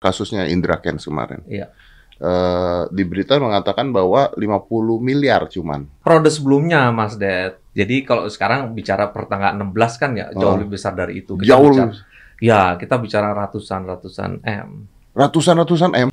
[0.00, 1.40] kasusnya Indra Kents kemarin.
[1.48, 1.72] Iya.
[2.16, 5.84] Eh, di berita mengatakan bahwa 50 miliar cuman.
[6.00, 7.60] Prode sebelumnya, Mas Ded.
[7.76, 10.56] Jadi kalau sekarang bicara pertanggal 16 kan ya jauh Oh.
[10.56, 11.36] lebih besar dari itu.
[11.36, 14.88] Kita Jauh bicara- lebih- Ya, kita bicara ratusan-ratusan M.
[15.12, 16.08] ratusan-ratusan M.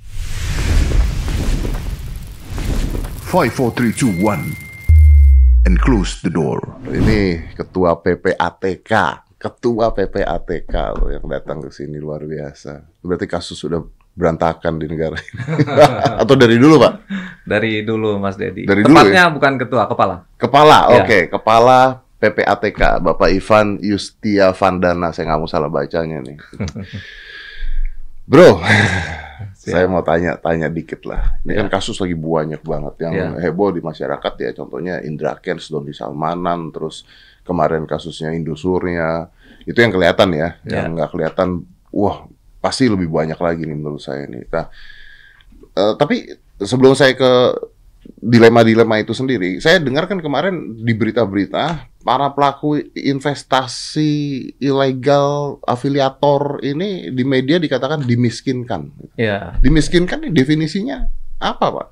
[3.28, 4.44] 5, 4, 3, 2, 1.
[5.64, 6.60] And close the door.
[6.86, 8.92] Ini ketua PPATK,
[9.44, 12.80] ketua PPATK loh yang datang ke sini luar biasa.
[13.04, 13.84] Berarti kasus sudah
[14.16, 15.42] berantakan di negara ini.
[16.24, 16.94] Atau dari dulu, Pak?
[17.44, 18.64] Dari dulu, Mas Dedi.
[18.64, 20.24] Dari dulu Tepatnya bukan ketua, kepala.
[20.40, 21.04] Kepala, Ya.
[21.04, 21.80] oke, kepala
[22.24, 26.40] PPATK, Bapak Ivan Yustia Vandana, saya nggak mau salah bacanya nih.
[28.32, 28.64] Bro,
[29.60, 31.36] saya mau tanya-tanya dikit lah.
[31.44, 31.74] Ini kan Ya.
[31.76, 33.28] kasus lagi banyak banget yang Ya.
[33.44, 34.56] heboh di masyarakat ya.
[34.56, 37.04] Contohnya Indra Kents, Doni Salmanan, terus
[37.44, 39.28] kemarin kasusnya Indosurnya.
[39.64, 40.50] Itu yang kelihatan ya.
[40.64, 40.84] Ya.
[40.84, 41.50] Yang nggak kelihatan,
[41.92, 42.28] wah
[42.64, 44.48] pasti lebih banyak lagi nih menurut saya nih.
[44.48, 44.68] Nah,
[45.76, 46.32] eh, tapi
[46.64, 47.32] sebelum saya ke
[48.20, 54.12] dilema-dilema itu sendiri, saya dengar kan kemarin di berita-berita para pelaku investasi
[54.60, 58.92] ilegal afiliator ini di media dikatakan dimiskinkan.
[59.16, 59.56] Ya.
[59.64, 61.08] Dimiskinkan nih definisinya
[61.40, 61.88] apa, Pak?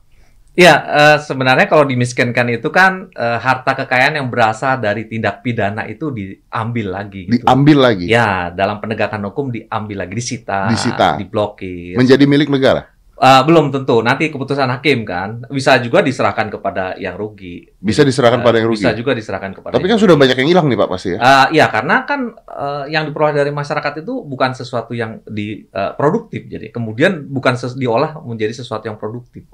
[0.51, 5.87] Ya, eh, sebenarnya kalau dimiskinkan itu kan eh, harta kekayaan yang berasal dari tindak pidana
[5.87, 7.31] itu diambil lagi.
[7.31, 7.47] gitu.
[7.47, 11.15] Diambil lagi, Ya, dalam penegakan hukum diambil lagi, disita, Disita.
[11.15, 11.95] diblokir.
[11.95, 12.91] menjadi milik negara.
[13.21, 17.69] Eh, belum tentu, nanti keputusan hakim kan bisa juga diserahkan kepada yang rugi.
[17.77, 18.81] Bisa diserahkan Eh, pada yang rugi.
[18.81, 19.77] Bisa juga diserahkan kepada.
[19.77, 21.19] Tapi kan sudah banyak yang hilang nih, Pak, pasti ya.
[21.21, 25.91] Eh, ya karena kan eh, yang diperoleh dari masyarakat itu bukan sesuatu yang di eh,
[25.93, 29.45] produktif jadi kemudian bukan diolah menjadi sesuatu yang produktif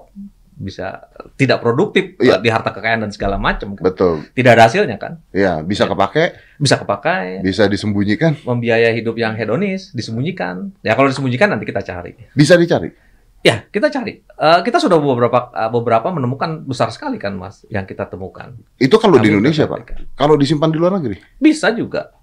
[0.58, 2.36] bisa tidak produktif Iya.
[2.36, 3.83] eh, di harta kekayaan dan segala macam kan.
[3.83, 4.25] Betul.
[4.31, 5.89] tidak ada hasilnya kan Ya, bisa Ya.
[5.89, 6.23] kepake,
[6.58, 12.17] bisa kepakai bisa disembunyikan, membiayai hidup yang hedonis disembunyikan ya kalau disembunyikan nanti kita cari
[12.31, 12.89] bisa dicari.
[13.39, 17.86] ya kita cari Eh, kita sudah beberapa eh, beberapa menemukan besar sekali kan mas yang
[17.86, 20.03] kita temukan Itu kalau di Kami Indonesia, perhatikan.
[20.03, 20.14] Pak.
[20.16, 22.17] Kalau disimpan di luar negeri, bisa juga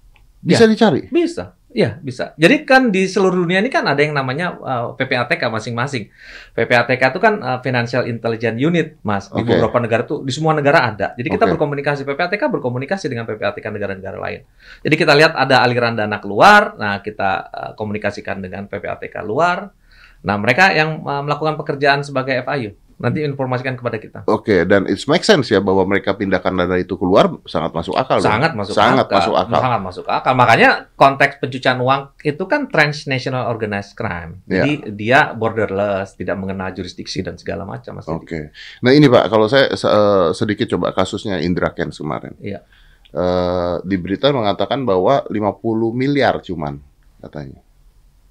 [0.45, 1.01] bisa dicari.
[1.09, 2.37] Bisa, ya bisa.
[2.37, 6.13] Jadi kan di seluruh dunia ini kan ada yang namanya uh, PPATK masing-masing.
[6.53, 9.25] PPATK itu kan uh, Financial Intelligence Unit, mas.
[9.33, 9.49] Di Oke.
[9.57, 11.17] beberapa negara tuh, di semua negara ada.
[11.17, 14.45] Jadi kita berkomunikasi PPATK berkomunikasi dengan PPATK negara-negara lain.
[14.85, 19.73] Jadi kita lihat ada aliran dana keluar, nah kita uh, komunikasikan dengan PPATK luar.
[20.21, 24.19] Nah mereka yang uh, melakukan pekerjaan sebagai FIU nanti informasikan kepada kita.
[24.31, 28.23] Oke, dan it makes sense ya bahwa mereka pindahkan dana itu keluar sangat masuk akal.
[28.23, 28.31] dong.
[28.31, 29.17] Sangat masuk sangat akal.
[29.19, 29.59] masuk akal.
[29.59, 30.33] Sangat masuk akal.
[30.39, 34.39] Makanya konteks pencucian uang itu kan transnational organized crime.
[34.47, 34.63] Ya.
[34.63, 37.99] Jadi dia borderless, tidak mengenal jurisdiksi dan segala macam.
[38.15, 38.55] Oke.
[38.79, 42.31] Nah ini Pak, kalau saya eh, sedikit coba kasusnya Indra Kents kemarin.
[42.39, 42.63] Iya.
[43.11, 46.79] Eh, di berita mengatakan bahwa 50 miliar cuman
[47.19, 47.64] katanya.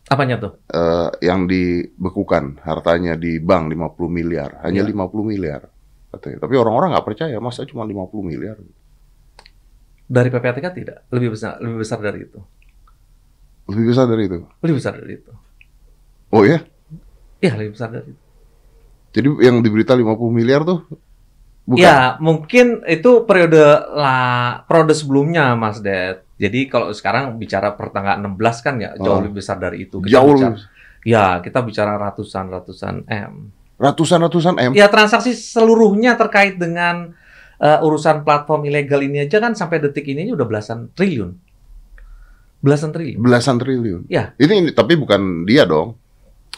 [0.04, 0.52] Apanya tuh?
[0.68, 4.90] Eh, yang dibekukan hartanya di bank 50 miliar, hanya Iya.
[4.92, 5.64] 50 miliar
[6.12, 6.44] katanya.
[6.44, 8.56] Tapi orang-orang nggak percaya, masa cuma 50 miliar?
[10.04, 12.36] Dari PPATK tidak, lebih besar, lebih besar dari itu.
[13.64, 14.38] Lebih besar dari itu.
[14.60, 15.32] Lebih besar dari itu.
[16.28, 16.60] Oh ya?
[17.40, 18.22] Iya, lebih besar dari itu.
[19.14, 20.84] Jadi yang di berita 50 miliar tuh
[21.64, 21.80] bukan?
[21.80, 23.62] Ya, mungkin itu periode
[23.94, 26.23] lah, periode sebelumnya, Mas Ded.
[26.34, 29.22] Jadi kalau sekarang bicara pertanggal 16 kan ya jauh Oh.
[29.22, 30.02] lebih besar dari itu.
[30.02, 30.56] Kita Jauh bicara,
[31.04, 33.52] Ya, kita bicara ratusan-ratusan M.
[33.76, 34.72] ratusan-ratusan M.
[34.72, 37.12] Ya transaksi seluruhnya terkait dengan
[37.58, 41.34] uh, urusan platform ilegal ini aja kan sampai detik ini udah belasan triliun.
[42.64, 43.20] Belasan triliun.
[43.20, 44.08] Belasan triliun.
[44.08, 44.32] Ya.
[44.40, 46.00] Ini, ini tapi bukan dia dong.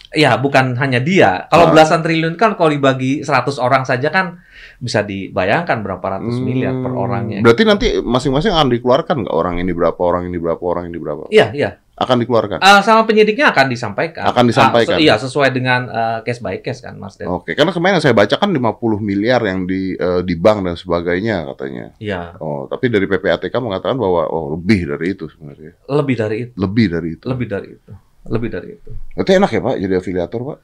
[0.08, 1.44] Ya, bukan hanya dia.
[1.46, 1.70] Kalau Ah.
[1.70, 4.40] belasan triliun kan kalau dibagi 100 orang saja kan
[4.76, 7.38] bisa dibayangkan berapa ratus miliar per Hmm, orangnya.
[7.40, 11.28] Berarti nanti masing-masing akan dikeluarkan nggak orang ini berapa, orang ini berapa, orang ini berapa?
[11.28, 11.70] Iya, iya.
[11.94, 12.60] Akan dikeluarkan.
[12.60, 14.24] Uh, sama penyidiknya akan disampaikan.
[14.26, 14.94] Akan disampaikan.
[14.94, 17.24] Ah, se- iya, sesuai dengan uh, case by case kan, Mas Den.
[17.26, 18.60] Oke, karena kemarin saya baca kan 50
[19.00, 21.96] miliar yang di eh, di bank dan sebagainya katanya.
[21.96, 25.72] Iya, Oh, tapi dari PPATK mengatakan bahwa oh lebih dari itu sebenarnya.
[25.90, 27.24] lebih dari itu, Lebih dari itu.
[27.26, 27.92] lebih dari itu.
[28.26, 28.90] Lebih dari itu.
[29.14, 30.58] Itu enak ya, Pak, jadi afiliator, Pak?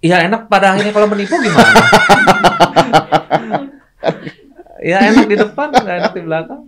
[0.00, 1.72] Iya enak pada akhirnya kalau menipu gimana?
[4.80, 6.62] ya enak di depan, nggak enak di belakang.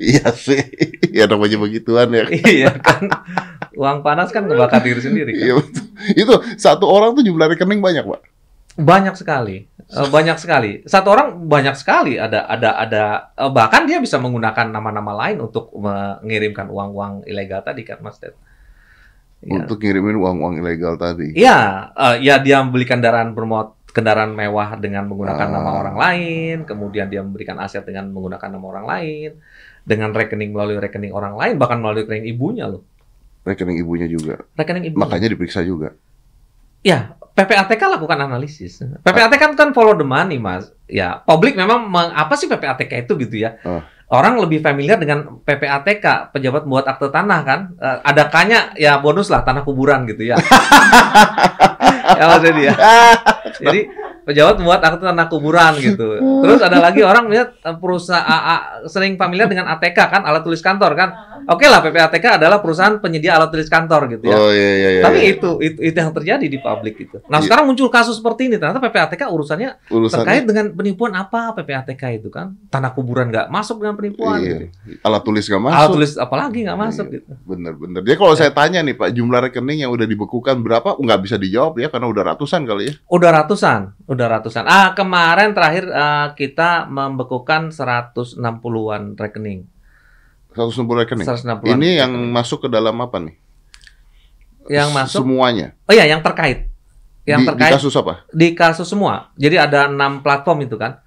[0.00, 0.60] iya sih.
[1.12, 2.24] Ya namanya begituan ya.
[2.32, 3.12] iya kan,
[3.76, 5.32] uang panas kan ngebakar diri sendiri.
[5.36, 5.44] Kan?
[5.44, 5.84] Iya betul.
[6.16, 8.20] Itu satu orang tuh jumlah rekening banyak, Pak.
[8.72, 10.80] Banyak sekali, Eh, banyak sekali.
[10.88, 12.16] Satu orang banyak sekali.
[12.16, 13.02] Ada, ada, ada.
[13.36, 18.32] eh, bahkan dia bisa menggunakan nama-nama lain untuk mengirimkan uang-uang ilegal tadi kan, Mas Ted.
[19.42, 19.58] Ya.
[19.58, 21.34] Untuk ngirimin uang-uang ilegal tadi.
[21.34, 21.58] Iya,
[21.90, 25.52] eh, ya dia membeli kendaraan bermot kendaraan mewah dengan menggunakan Ah.
[25.52, 29.30] nama orang lain, kemudian dia memberikan aset dengan menggunakan nama orang lain,
[29.82, 32.86] dengan rekening melalui rekening orang lain, bahkan melalui rekening ibunya loh.
[33.42, 34.40] Rekening ibunya juga.
[34.54, 34.96] Rekening ibu.
[34.96, 35.92] Makanya diperiksa juga.
[36.80, 38.78] Ya, PPATK lakukan analisis.
[38.80, 40.70] PPATK kan kan follow the money, Mas.
[40.86, 43.58] Ya, publik memang meng- apa sih PPATK itu gitu ya?
[43.62, 43.82] Oh.
[44.12, 47.60] Orang lebih familiar dengan PPATK, pejabat membuat akte tanah kan.
[47.80, 50.36] Eh, ada kanya ya bonus lah tanah kuburan gitu ya.
[52.12, 52.74] ya Mas Edi ya.
[53.58, 53.80] Jadi
[54.22, 56.06] pejabat membuat akte tanah kuburan gitu.
[56.46, 60.94] Terus ada lagi orang melihat eh, perusahaan sering familiar dengan ATK kan, alat tulis kantor
[60.94, 61.10] kan.
[61.42, 64.36] Oke lah PPATK adalah perusahaan penyedia alat tulis kantor gitu ya.
[64.38, 65.02] Oh iya iya iya.
[65.02, 65.32] Tapi iya.
[65.34, 67.18] itu, itu itu yang terjadi di publik itu.
[67.26, 67.50] Nah Iya.
[67.50, 68.62] sekarang muncul kasus seperti ini.
[68.62, 72.54] Ternyata PPATK urusannya urusannya terkait dengan penipuan apa PPATK itu kan?
[72.70, 74.38] Tanah kuburan nggak masuk dengan penipuan.
[74.38, 74.70] iya.
[74.70, 75.02] Gitu.
[75.02, 75.92] alat tulis gak Alat masuk.
[75.98, 77.14] tulis apalagi nggak masuk Iya.
[77.18, 77.32] gitu.
[77.42, 78.00] Bener bener.
[78.06, 80.94] Dia kalau saya tanya nih Pak, jumlah rekening yang udah dibekukan berapa?
[80.94, 82.94] Nggak bisa dijawab ya karena udah ratusan kali ya.
[83.06, 84.64] Udah ratusan, udah ratusan.
[84.66, 89.68] Ah kemarin terakhir eh, kita membekukan 160-an rekening.
[90.56, 91.26] 160 rekening.
[91.26, 91.76] 160-an.
[91.78, 92.32] Ini yang rekening.
[92.32, 93.36] masuk ke dalam apa nih?
[94.70, 95.26] yang masuk.
[95.26, 95.74] Semuanya.
[95.90, 96.70] Oh iya, yang terkait.
[97.22, 98.14] Yang di, terkait di kasus apa?
[98.30, 99.30] di kasus semua.
[99.38, 101.01] Jadi ada enam platform itu kan.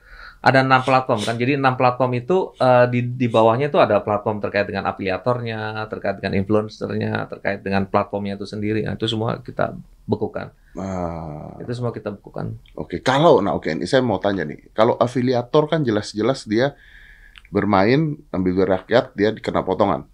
[0.46, 1.36] Ada enam platform kan.
[1.42, 6.22] Jadi enam platform itu eh, di di bawahnya itu ada platform terkait dengan afiliatornya, terkait
[6.22, 8.86] dengan influencernya, terkait dengan platformnya itu sendiri.
[8.86, 9.74] Nah, itu semua kita
[10.06, 10.54] bekukan.
[10.78, 12.54] Ah, Itu semua kita bekukan.
[12.78, 14.70] Oke, kalau nah oke ini saya mau tanya nih.
[14.78, 16.78] Kalau afiliator kan jelas-jelas dia
[17.50, 20.06] bermain ambil duit rakyat, dia dikena potongan.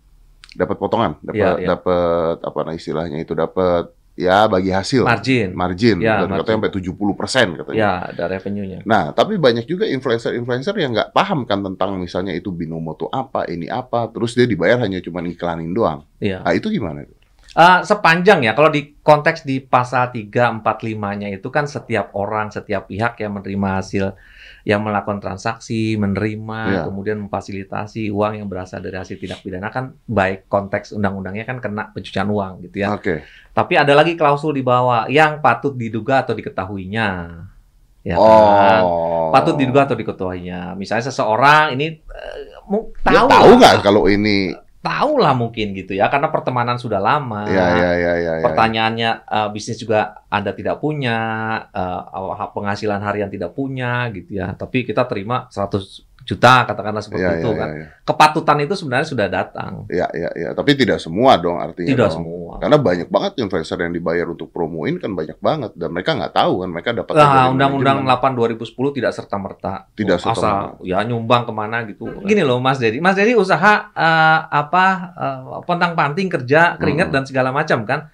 [0.55, 1.67] Dapat potongan, dapat Iya, iya.
[1.75, 5.55] dapat apa nah istilahnya itu dapat ya bagi hasil Margin.
[5.55, 7.79] margin Ya, dan katanya sampai 70% katanya.
[7.79, 8.79] Ya, ada revenue-nya.
[8.83, 13.47] Nah, tapi banyak juga influencer-influencer yang nggak paham kan tentang misalnya itu binomo tuh apa,
[13.47, 16.03] ini apa, terus dia dibayar hanya cuma iklanin doang.
[16.19, 16.43] Iya.
[16.43, 17.07] Nah, itu gimana?
[17.51, 23.19] Eh, sepanjang ya, kalau di konteks di pasal 345-nya itu kan setiap orang, setiap pihak
[23.19, 24.15] yang menerima hasil,
[24.61, 26.81] yang melakukan transaksi, menerima, Ya.
[26.85, 31.89] kemudian memfasilitasi uang yang berasal dari hasil tindak pidana kan baik konteks undang-undangnya kan kena
[31.89, 32.93] pencucian uang gitu ya.
[32.93, 33.25] Oke.
[33.51, 37.07] Tapi ada lagi klausul di bawah yang patut diduga atau diketahuinya.
[38.01, 38.81] Ya kan?
[38.81, 39.29] oh.
[39.29, 40.73] Patut diduga atau diketahuinya.
[40.73, 44.53] Misalnya seseorang ini eh, mu- Dia tahu tahu nggak kalau ini?
[44.81, 47.45] Tahu lah mungkin gitu ya, karena pertemanan sudah lama.
[47.45, 48.45] Ya, ya, ya, ya, ya.
[48.45, 51.17] Pertanyaannya eh, bisnis juga Anda tidak punya,
[51.69, 52.01] eh,
[52.49, 54.57] penghasilan harian tidak punya gitu ya.
[54.57, 57.67] Tapi kita terima 100 juta katakanlah seperti Ya, itu ya, kan.
[57.67, 57.87] ya, ya.
[58.01, 59.71] Kepatutan itu sebenarnya sudah datang.
[59.87, 60.49] Ya, ya, ya.
[60.51, 61.89] Tapi tidak semua dong artinya.
[61.89, 62.15] Tidak dong.
[62.17, 62.53] semua.
[62.57, 66.53] Karena banyak banget influencer yang dibayar untuk promoin kan banyak banget dan mereka nggak tahu
[66.59, 68.61] kan mereka dapat Nah, Undang-Undang 8 2010
[68.93, 70.81] tidak serta merta Tidak asal serta-merta.
[70.81, 72.05] ya nyumbang ke mana gitu.
[72.21, 77.15] Gini loh Mas Dedi, Mas Dedi usaha eh, apa eh, pontang panting kerja keringat Hmm.
[77.15, 78.07] dan segala macam kan.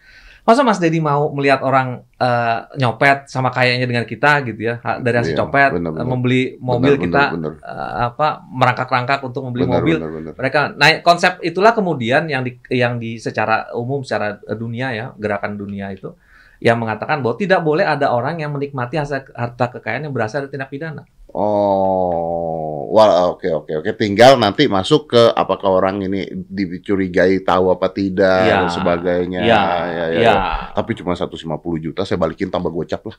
[0.48, 5.20] Masa Mas Dedi mau melihat orang eh, nyopet sama kayaknya dengan kita gitu ya dari
[5.20, 6.00] hasil Iya, copet benar-benar.
[6.00, 10.34] eh, membeli mobil Benar, kita benar, eh, apa merangkak-rangkak untuk membeli benar, mobil benar, benar.
[10.40, 15.60] mereka nah konsep itulah kemudian yang di yang di secara umum secara dunia ya gerakan
[15.60, 16.16] dunia itu
[16.58, 20.58] yang mengatakan bahwa tidak boleh ada orang yang menikmati hasil harta kekayaan yang berasal dari
[20.58, 21.06] tindak pidana.
[21.28, 23.92] Oh, wah oke oke oke.
[24.00, 29.42] Tinggal nanti masuk ke apakah orang ini dicurigai tahu apa tidak Ya, dan sebagainya.
[29.44, 30.22] Ya, ya, ya, ya.
[30.24, 30.36] ya.
[30.72, 31.44] Tapi cuma 150
[31.84, 33.18] juta saya balikin tambah gocap lah.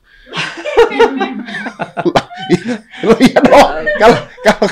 [3.05, 3.69] Loh, iya dong.
[4.01, 4.67] Kalau kalau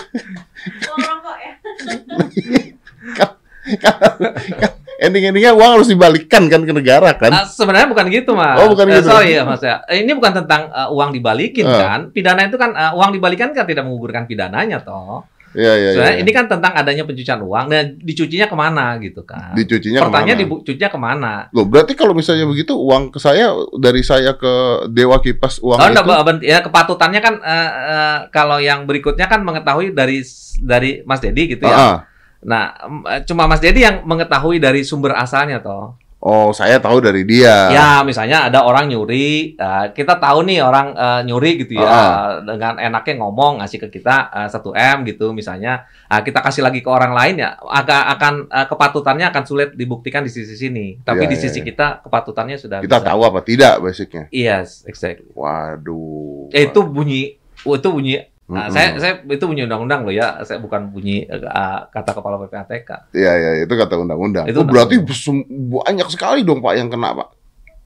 [4.58, 4.70] ya.
[4.98, 7.32] Ending-endingnya uang harus dibalikkan kan ke negara kan?
[7.32, 8.58] Ah, sebenarnya bukan gitu, Mas.
[8.58, 9.10] Oh, bukan Eh, gitu.
[9.10, 9.82] sorry ya, Mas ya.
[9.86, 11.78] Ini bukan tentang eh, uang dibalikin Eh.
[11.78, 12.00] kan.
[12.10, 15.26] Pidana itu kan eh, uang dibalikan kan tidak menggugurkan pidananya toh.
[15.58, 15.90] Iya iya.
[15.96, 17.66] Sebenarnya ini kan tentang adanya pencucian uang.
[17.72, 19.56] Nah, dicucinya ke mana gitu kan?
[19.56, 20.54] Dicucinya Pertanyaan ke mana?
[20.60, 21.34] dicucinya ke mana?
[21.50, 24.54] Loh, berarti kalau misalnya begitu uang ke saya dari saya ke
[24.92, 29.42] Dewa Kipas uang Oh, itu enggak, ya kepatutannya kan eh, eh, kalau yang berikutnya kan
[29.42, 30.22] mengetahui dari
[30.62, 31.74] dari Mas Dedi gitu ya.
[31.74, 31.98] Ah, ah.
[32.44, 32.78] Nah,
[33.08, 35.98] eh, cuma Mas Dedi yang mengetahui dari sumber asalnya toh.
[36.18, 37.70] Oh, saya tahu dari dia.
[37.70, 42.42] Ya, misalnya ada orang nyuri, eh, kita tahu nih orang eh, nyuri gitu ya, Ah.
[42.42, 46.90] dengan enaknya ngomong ngasih ke kita 1 m gitu misalnya, Ah, kita kasih lagi ke
[46.90, 50.98] orang lain ya, agak akan kepatutannya akan sulit dibuktikan di sisi sini.
[51.06, 51.66] Tapi Ya, di ya, sisi ya.
[51.70, 53.08] kita kepatutannya sudah Kita bisa.
[53.14, 54.24] tahu apa tidak basicnya.
[54.34, 55.30] Yes, exactly.
[55.38, 56.50] Waduh.
[56.50, 58.18] Eh, itu bunyi, oh, itu bunyi.
[58.48, 58.76] Nah, Mm-mm.
[58.80, 63.12] saya, saya itu bunyi undang-undang loh ya, saya bukan bunyi eh, kata kepala PPATK.
[63.12, 64.48] Iya, iya, itu kata undang-undang.
[64.48, 67.36] Itu Oh, berarti banyak sekali dong Pak yang kena Pak.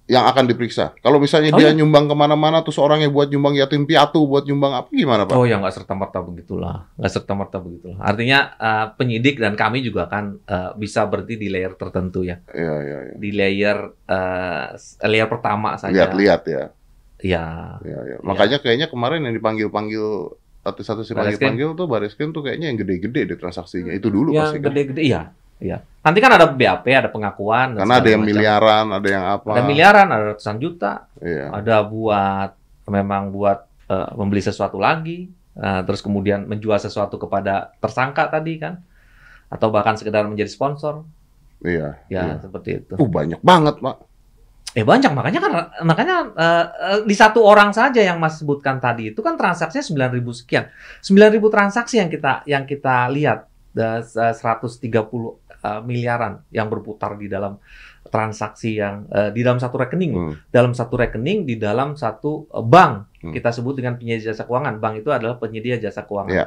[0.06, 0.86] Yang akan diperiksa.
[1.00, 1.78] Kalau misalnya Oh, dia iya.
[1.82, 5.34] nyumbang ke mana-mana terus orangnya buat nyumbang yatim piatu, buat nyumbang apa gimana Pak?
[5.34, 7.98] Oh ya nggak serta merta begitulah, nggak serta merta begitulah.
[7.98, 12.76] Artinya eh, penyidik dan kami juga kan eh, bisa berhenti di layer tertentu ya, Iya,
[12.78, 13.14] iya, iya.
[13.18, 14.66] di layer eh,
[15.10, 15.96] layer pertama saja.
[15.96, 16.64] Lihat-lihat ya.
[17.22, 17.46] Ya,
[17.82, 18.18] Iya, iya.
[18.22, 21.18] Makanya kayaknya kemarin yang dipanggil yang Bareskrim.
[21.18, 23.92] panggil-panggil tuh Bareskrim tuh kayaknya yang gede-gede deh transaksinya.
[23.94, 24.66] Itu dulu yang pasti kan.
[24.70, 25.22] gede-gede, iya.
[25.62, 25.78] Iya.
[26.02, 27.78] Nanti kan ada BAP, ada pengakuan.
[27.78, 28.34] Karena ada yang macam.
[28.34, 29.50] miliaran, ada yang apa.
[29.54, 31.54] Ada miliaran, ada ratusan juta, Iya.
[31.54, 32.50] ada buat
[32.90, 38.82] memang buat eh, membeli sesuatu lagi, eh, terus kemudian menjual sesuatu kepada tersangka tadi kan,
[39.54, 41.06] atau bahkan sekedar menjadi sponsor,
[41.62, 42.02] Iya.
[42.10, 42.42] ya iya.
[42.42, 42.94] seperti itu.
[42.98, 43.96] Uh, banyak banget, Pak.
[44.72, 45.52] Eh banyak makanya kan
[45.84, 50.24] makanya eh, eh, di satu orang saja yang Mas sebutkan tadi itu kan transaksinya 9.000
[50.32, 50.72] sekian.
[51.04, 57.60] 9.000 transaksi yang kita yang kita lihat eh, 130 eh, miliaran yang berputar di dalam
[58.08, 60.12] transaksi yang eh, di dalam satu rekening.
[60.16, 60.34] Hmm.
[60.48, 63.30] dalam satu rekening di dalam satu bank Hmm.
[63.30, 66.46] kita sebut dengan penyedia jasa keuangan bank itu adalah penyedia jasa keuangan Iya.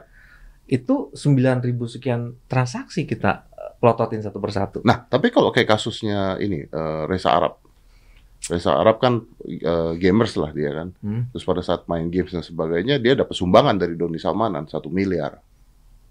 [0.67, 3.47] itu 9.000 sekian transaksi kita
[3.79, 7.63] plototin satu persatu Nah, tapi kalau kayak kasusnya ini eh, Reza Arab.
[8.45, 10.89] Reza Arab kan eh, gamers lah dia kan.
[11.01, 11.31] Hmm.
[11.33, 15.41] Terus pada saat main games dan sebagainya dia dapat sumbangan dari Doni Salmanan satu miliar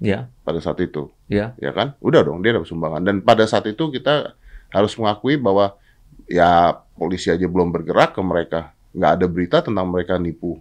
[0.02, 1.08] ya pada saat itu.
[1.28, 1.94] ya ya kan?
[2.00, 4.34] Udah dong dia dapat sumbangan dan pada saat itu kita
[4.70, 5.78] harus mengakui bahwa
[6.26, 8.62] ya polisi aja belum bergerak ke mereka,
[8.92, 10.58] nggak ada berita tentang mereka nipu,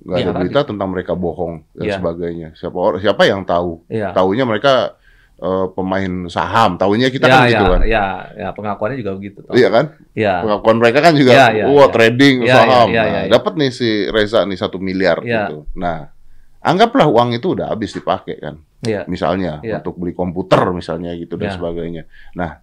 [0.00, 0.40] nggak Iya, ada tadi.
[0.40, 1.94] berita tentang mereka bohong dan Iya.
[2.00, 2.48] sebagainya.
[2.56, 3.84] Siapa siapa yang tahu?
[3.88, 4.96] ya Taunya mereka
[5.40, 7.80] eh, pemain saham, taunya kita ya, kan ya, gitu kan.
[7.82, 8.04] ya,
[8.36, 9.40] ya, pengakuannya juga begitu.
[9.40, 9.56] toh.
[9.56, 9.84] Iya kan?
[10.12, 11.94] Ya, Pengakuan mereka kan juga, Iya, iya, wah iya.
[11.96, 12.88] trading Iya, saham.
[12.88, 13.30] iya, iya, Nah, iya.
[13.32, 15.48] Dapat nih si Reza nih satu miliar Iya.
[15.48, 15.64] gitu.
[15.74, 16.12] Nah,
[16.60, 19.80] anggaplah uang itu udah habis dipakai kan ya, misalnya Iya.
[19.80, 21.56] untuk beli komputer misalnya gitu dan Iya.
[21.56, 22.02] sebagainya.
[22.36, 22.60] Nah,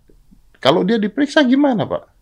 [0.57, 2.16] kalau dia diperiksa gimana, Pak?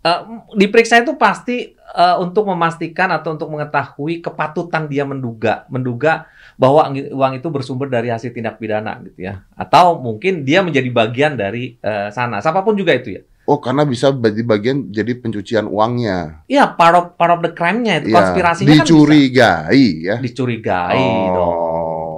[0.00, 0.20] Eh,
[0.54, 7.10] diperiksa itu pasti eh, untuk memastikan atau untuk mengetahui kepatutan dia menduga, menduga bahwa ang-
[7.10, 11.76] uang itu bersumber dari hasil tindak pidana gitu ya, atau mungkin dia menjadi bagian dari
[11.76, 13.22] eh, sana, siapa pun juga itu ya.
[13.46, 16.42] Oh, karena bisa jadi bagian jadi pencucian uangnya.
[16.46, 20.16] Iya, part of, part of the crime-nya itu Ya, konspirasinya kan dicurigai ya.
[20.18, 20.22] bisa.
[20.22, 21.30] dicurigai Oh.
[21.30, 21.56] dong.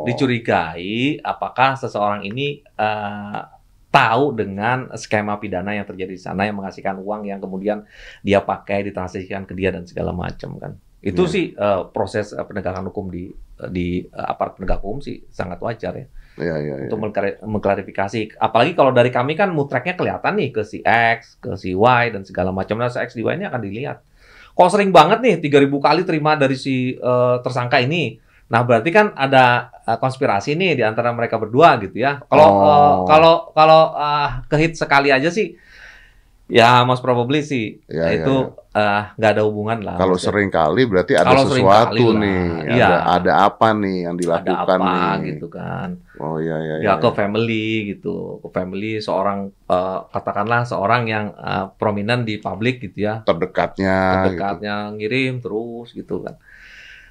[0.09, 3.41] Dicurigai apakah seseorang ini eh,
[3.89, 7.89] tahu dengan skema pidana yang terjadi di sana yang menghasilkan uang yang kemudian
[8.21, 10.77] dia pakai ditransaksikan ke dia dan segala macam kan.
[10.99, 11.33] Itu Iya.
[11.33, 13.31] sih eh, proses eh, penegakan hukum di
[13.71, 16.07] di eh, aparat penegak hukum sih sangat wajar ya
[16.39, 16.87] Iya, iya, iya.
[16.87, 18.39] untuk mengklari- mengklarifikasi.
[18.39, 22.23] Apalagi kalau dari kami kan mutreknya kelihatan nih ke si X, ke si Y dan
[22.23, 22.79] segala macam.
[22.79, 23.99] Nah, si X di Y ini akan dilihat.
[24.55, 28.23] Kalau sering banget nih 3000 kali terima dari si eh, tersangka ini.
[28.49, 32.21] Nah, berarti kan ada eh, konspirasi nih di antara mereka berdua gitu ya.
[32.29, 32.65] Kalau Oh.
[32.65, 35.53] eh, kalau kalau eh, kehit sekali aja sih
[36.49, 38.35] ya most probably sih Iya, iya, itu
[38.73, 39.97] eh, nggak ada hubungan lah.
[40.01, 42.45] Kalau sering kali berarti ada Kalau sering sesuatu nih.
[42.73, 42.89] iya.
[42.89, 45.27] Ada ada apa nih yang ada dilakukan apa nih.
[45.37, 45.89] gitu kan.
[46.17, 46.75] Oh iya iya.
[46.81, 46.93] ya iya.
[46.97, 53.05] ke family gitu ke family seorang eh, katakanlah seorang yang eh, prominent di publik gitu
[53.05, 54.17] ya terdekatnya gitu.
[54.33, 56.41] terdekatnya ngirim terus gitu kan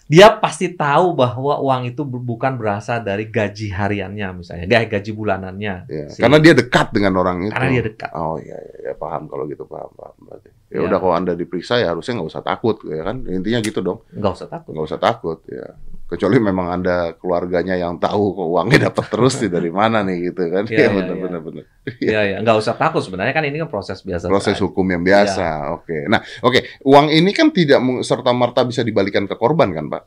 [0.08, 5.12] dia pasti tahu bahwa uang itu bu- bukan berasal dari gaji hariannya misalnya dia gaji
[5.12, 7.52] bulanannya Iya, si- Karena dia dekat dengan orang itu.
[7.52, 10.50] karena dia dekat Oh iya, iya, iya, paham kalau gitu paham paham berarti.
[10.68, 10.88] Ya Iya.
[10.88, 14.34] udah kalau anda diperiksa ya harusnya nggak usah takut ya kan intinya gitu dong nggak
[14.34, 15.68] usah takut nggak usah takut ya
[16.08, 20.42] kecuali memang anda keluarganya yang tahu kok uangnya dapat terus nih dari mana nih gitu
[20.48, 20.64] kan.
[20.64, 21.24] Iya, ya iya, benar iya.
[21.24, 21.64] benar benar.
[22.00, 23.04] Ya ya nggak usah takut.
[23.04, 24.64] Sebenarnya kan ini kan proses biasa proses saja.
[24.64, 25.76] hukum yang biasa.
[25.76, 26.08] Oke.
[26.08, 26.84] Nah oke.
[26.88, 30.04] Uang ini kan tidak serta merta bisa dibalikan ke korban kan pak?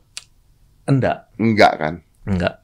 [0.89, 1.17] Enggak.
[1.37, 1.93] Enggak kan?
[2.25, 2.61] Enggak.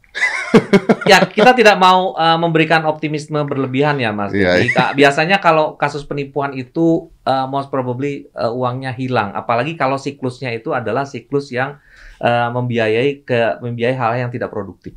[1.12, 4.34] ya kita tidak mau uh, memberikan optimisme berlebihan ya Mas.
[4.34, 9.36] Iya, Jadi, Kak, biasanya kalau kasus penipuan itu uh, most probably uh, uangnya hilang.
[9.36, 11.78] Apalagi kalau siklusnya itu adalah siklus yang
[12.22, 14.94] uh, membiayai ke membiayai hal yang tidak produktif.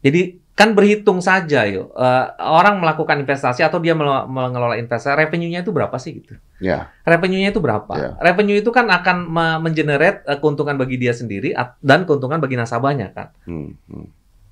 [0.00, 1.88] Jadi kan berhitung saja yuk.
[1.96, 6.36] Uh, orang melakukan investasi atau dia mengelola investasi, revenue-nya itu berapa sih gitu?
[6.60, 7.92] ya Revenue-nya itu berapa?
[7.96, 8.10] Ya.
[8.20, 13.12] Revenue itu kan akan me- mengenerate uh, keuntungan bagi dia sendiri dan keuntungan bagi nasabahnya
[13.16, 13.32] kan.
[13.48, 14.06] hmm, hmm.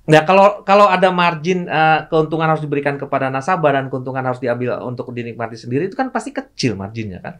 [0.09, 4.81] Nah, kalau kalau ada margin eh, keuntungan harus diberikan kepada nasabah dan keuntungan harus diambil
[4.81, 7.37] untuk dinikmati sendiri itu kan pasti kecil marginnya kan.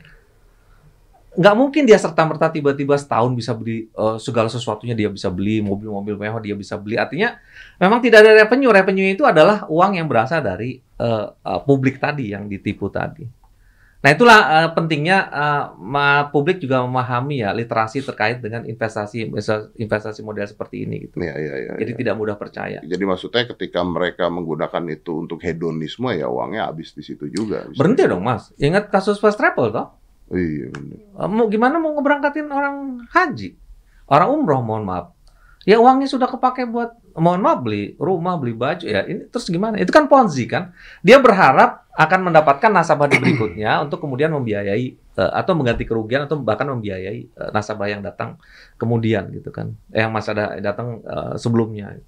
[1.40, 5.64] Nggak mungkin dia serta merta tiba-tiba setahun bisa beli eh, segala sesuatunya dia bisa beli
[5.64, 7.00] mobil-mobil mewah dia bisa beli.
[7.00, 7.40] Artinya
[7.80, 8.68] memang tidak ada revenue.
[8.76, 13.24] Revenue itu adalah uang yang berasal dari eh, eh, publik tadi yang ditipu tadi.
[14.00, 15.18] Nah itulah eh, pentingnya
[15.80, 19.28] ma- publik juga memahami ya literasi terkait dengan investasi
[19.76, 21.20] investasi model seperti ini gitu.
[21.20, 21.98] ya ya ya, Jadi ya.
[22.04, 22.80] tidak mudah percaya.
[22.80, 28.08] jadi maksudnya ketika mereka menggunakan itu untuk hedonisme ya uangnya habis di situ juga Berhenti
[28.08, 28.52] dong mas.
[28.56, 29.99] Ingat kasus first travel toh?
[30.34, 30.98] Iya bener.
[31.02, 33.58] Eh, Mau gimana mau ngeberangkatin orang haji,
[34.10, 35.14] orang umroh mohon maaf.
[35.68, 39.04] Ya uangnya sudah kepake buat mohon maaf beli rumah, beli baju ya.
[39.06, 39.76] Ini terus gimana?
[39.78, 40.72] Itu kan ponzi kan?
[41.04, 46.40] Dia berharap akan mendapatkan nasabah di berikutnya untuk kemudian membiayai eh, atau mengganti kerugian atau
[46.40, 48.40] bahkan membiayai eh, nasabah yang datang
[48.80, 49.76] kemudian gitu kan.
[49.92, 52.00] Eh, yang masa ada datang eh, sebelumnya.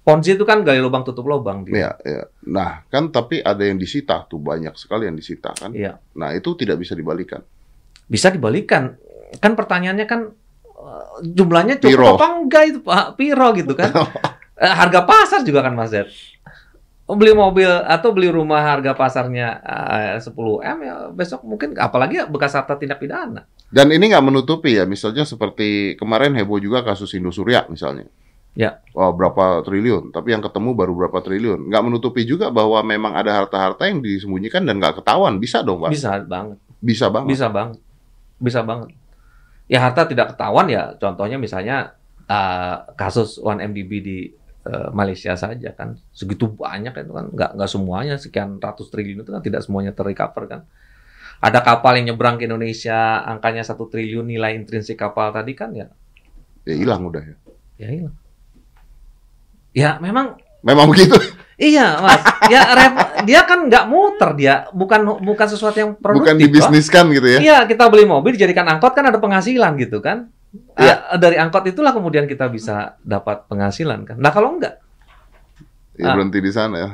[0.00, 1.72] Ponzi itu kan gali lubang tutup lubang dia.
[1.76, 2.24] Iya, iya.
[2.48, 5.76] Nah, kan tapi ada yang disita tuh banyak sekali yang disita kan.
[5.76, 6.00] Iya.
[6.16, 7.44] Nah, itu tidak bisa dibalikan.
[8.10, 8.98] Bisa dibalikan.
[9.38, 10.34] Kan pertanyaannya kan
[10.66, 12.06] eh, jumlahnya cukup Piro.
[12.18, 13.04] apa enggak itu Pak?
[13.14, 13.90] Piro gitu kan.
[14.60, 16.04] Eh, harga pasar juga kan Mas Zed.
[17.08, 22.20] Oh, Beli mobil atau beli rumah harga pasarnya eh, 10 M ya besok mungkin apalagi
[22.28, 23.48] bekas harta tindak pidana.
[23.72, 28.04] Dan ini nggak menutupi ya, misalnya seperti kemarin heboh juga kasus Indosuria misalnya.
[28.58, 28.82] Ya.
[28.92, 31.70] Wah, berapa triliun, tapi yang ketemu baru berapa triliun.
[31.70, 35.38] Nggak menutupi juga bahwa memang ada harta-harta yang disembunyikan dan nggak ketahuan.
[35.38, 35.94] Bisa dong, Pak?
[35.94, 36.58] Bisa banget.
[36.82, 37.28] Bisa banget.
[37.30, 37.78] Bisa banget.
[38.40, 38.90] Bisa banget.
[39.70, 41.94] Ya harta tidak ketahuan ya contohnya misalnya
[42.26, 44.18] eh, kasus 1MDB di
[44.66, 49.30] eh, Malaysia saja kan segitu banyak itu kan nggak nggak semuanya sekian ratus triliun itu
[49.30, 50.60] kan tidak semuanya terrecover kan.
[51.40, 55.88] Ada kapal yang nyebrang ke Indonesia angkanya satu triliun nilai intrinsik kapal tadi kan ya
[56.68, 57.36] Ya hilang udah ya.
[57.80, 58.16] ya hilang.
[59.72, 61.16] Ya memang Memang begitu.
[61.56, 62.20] iya mas.
[62.48, 66.32] Ya rep- dia kan nggak muter dia bukan bukan sesuatu yang produktif.
[66.32, 67.38] Bukan dibisniskan gitu ya.
[67.38, 70.28] Iya, kita beli mobil dijadikan angkot kan ada penghasilan gitu kan.
[70.74, 70.94] Iya.
[71.06, 74.16] Ah, dari angkot itulah kemudian kita bisa dapat penghasilan kan.
[74.16, 74.80] Nah, kalau enggak,
[75.94, 76.14] Ya, Ah.
[76.16, 76.90] berhenti di sana ya.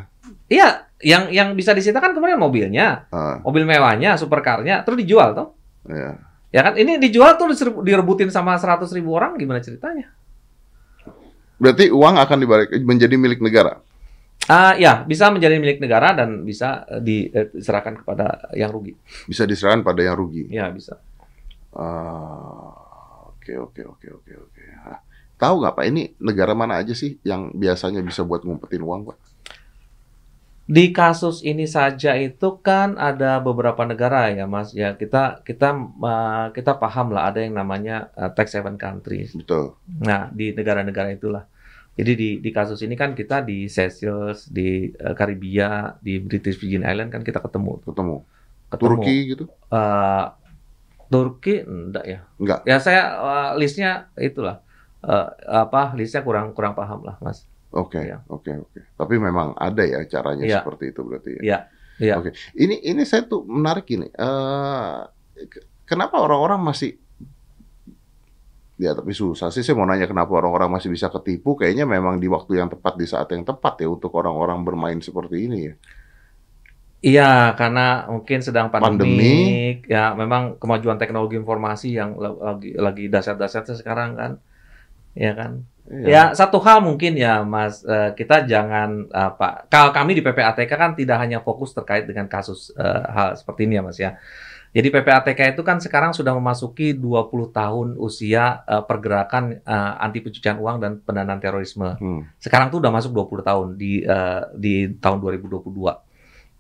[0.46, 0.68] iya
[0.98, 5.54] yang yang bisa disita kan kemudian mobilnya, Ah, mobil mewahnya, supercarnya, terus dijual toh.
[5.86, 6.18] ya.
[6.50, 10.10] Ya kan, ini dijual tuh direbutin sama 100 ribu orang gimana ceritanya?
[11.56, 13.80] Berarti uang akan dibalik menjadi milik negara.
[14.46, 18.94] Ah, ya bisa menjadi milik negara dan bisa eh, di- eh, diserahkan kepada yang rugi.
[19.26, 20.46] Bisa diserahkan pada yang rugi.
[20.48, 21.00] Ya bisa.
[21.74, 22.72] Ah,
[23.46, 24.62] Oke, oke, oke, oke, oke.
[24.82, 24.98] Ah,
[25.38, 29.16] Tahu nggak Pak, ini negara mana aja sih yang biasanya bisa buat ngumpetin uang, Pak?
[30.66, 35.78] Di kasus ini saja itu kan ada beberapa negara ya Mas ya kita kita
[36.50, 39.30] kita paham lah ada yang namanya eh, tax haven countries.
[39.32, 39.78] Betul.
[40.02, 41.46] Nah di negara-negara itulah.
[41.96, 46.82] Jadi di di kasus ini kan kita di Seychelles, di eh, Karibia, di British Virgin
[46.82, 47.80] Island kan kita ketemu.
[47.86, 48.16] Ketemu.
[48.66, 48.82] ketemu.
[48.90, 49.44] Turki gitu?
[49.70, 50.26] Eh,
[51.06, 52.20] Turki enggak ya?
[52.42, 52.60] Enggak.
[52.66, 54.66] Ya saya eh, listnya itulah
[55.06, 57.46] Eh, apa listnya kurang kurang paham lah Mas.
[57.74, 58.22] Oke, Iya.
[58.28, 58.80] oke, oke.
[58.94, 60.62] Tapi memang ada ya caranya Iya.
[60.62, 61.42] seperti itu berarti ya.
[61.42, 61.58] Iya,
[61.98, 62.14] iya.
[62.16, 62.30] Oke.
[62.52, 64.06] Ini ini saya tuh menarik ini.
[64.08, 64.96] Eh
[65.44, 66.96] ke- kenapa orang-orang masih
[68.76, 72.28] Ya tapi susah sih saya mau nanya kenapa orang-orang masih bisa ketipu kayaknya memang di
[72.28, 75.74] waktu yang tepat di saat yang tepat ya untuk orang-orang bermain seperti ini ya.
[77.00, 79.16] Iya, karena mungkin sedang Pandemi.
[79.16, 79.36] pandemi,
[79.88, 84.32] ya memang kemajuan teknologi informasi yang la- lagi lagi dahsyat-dahsyatnya sekarang kan,
[85.16, 85.64] ya kan.
[85.86, 86.06] Iya.
[86.06, 90.92] Ya satu hal mungkin ya Mas, eh, kita jangan apa, kalau kami di PPATK kan
[90.98, 94.18] tidak hanya fokus terkait dengan kasus eh, hal seperti ini ya Mas ya.
[94.76, 100.58] Jadi PPATK itu kan sekarang sudah memasuki 20 tahun usia eh, pergerakan eh, anti pencucian
[100.58, 102.26] uang dan pendanaan terorisme Hmm.
[102.36, 106.05] sekarang tuh udah masuk 20 tahun di eh, di tahun 2022.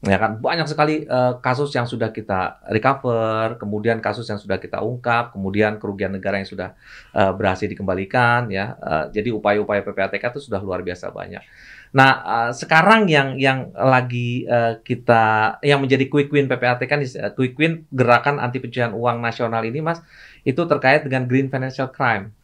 [0.04, 4.84] Ya kan banyak sekali eh, kasus yang sudah kita recover, kemudian kasus yang sudah kita
[4.84, 6.76] ungkap, kemudian kerugian negara yang sudah
[7.16, 8.76] eh, berhasil dikembalikan ya.
[8.76, 11.40] Eh, jadi upaya-upaya PPATK itu sudah luar biasa banyak.
[11.96, 17.56] Nah, eh, sekarang yang yang lagi eh, kita yang menjadi quick win PPATK eh, quick
[17.56, 20.04] win gerakan anti pencucian uang nasional ini Mas,
[20.44, 22.36] itu terkait dengan green financial crime.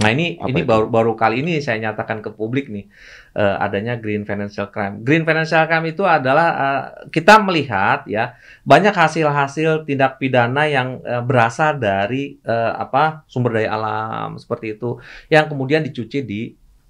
[0.00, 0.68] Nah, ini Apa ini itu?
[0.70, 2.88] baru baru kali ini saya nyatakan ke publik nih
[3.36, 5.04] eh, adanya green financial crime.
[5.04, 6.82] Green financial crime itu adalah eh,
[7.12, 8.32] kita melihat ya
[8.64, 14.96] banyak hasil-hasil tindak pidana yang eh, berasal dari eh, apa sumber daya alam seperti itu
[15.28, 16.42] yang kemudian dicuci di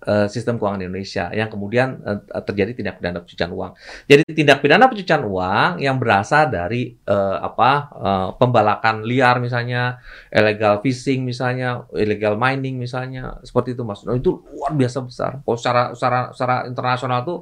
[0.04, 3.72] eh, sistem keuangan Indonesia yang kemudian eh, terjadi tindak pidana pencucian uang.
[4.08, 10.00] Jadi tindak pidana pencucian uang yang berasal dari eh, apa eh, pembalakan liar misalnya,
[10.32, 14.04] illegal fishing misalnya, illegal mining misalnya, seperti itu Mas.
[14.04, 15.32] Nah, itu luar biasa besar.
[15.44, 17.38] Kalau secara secara secara internasional tuh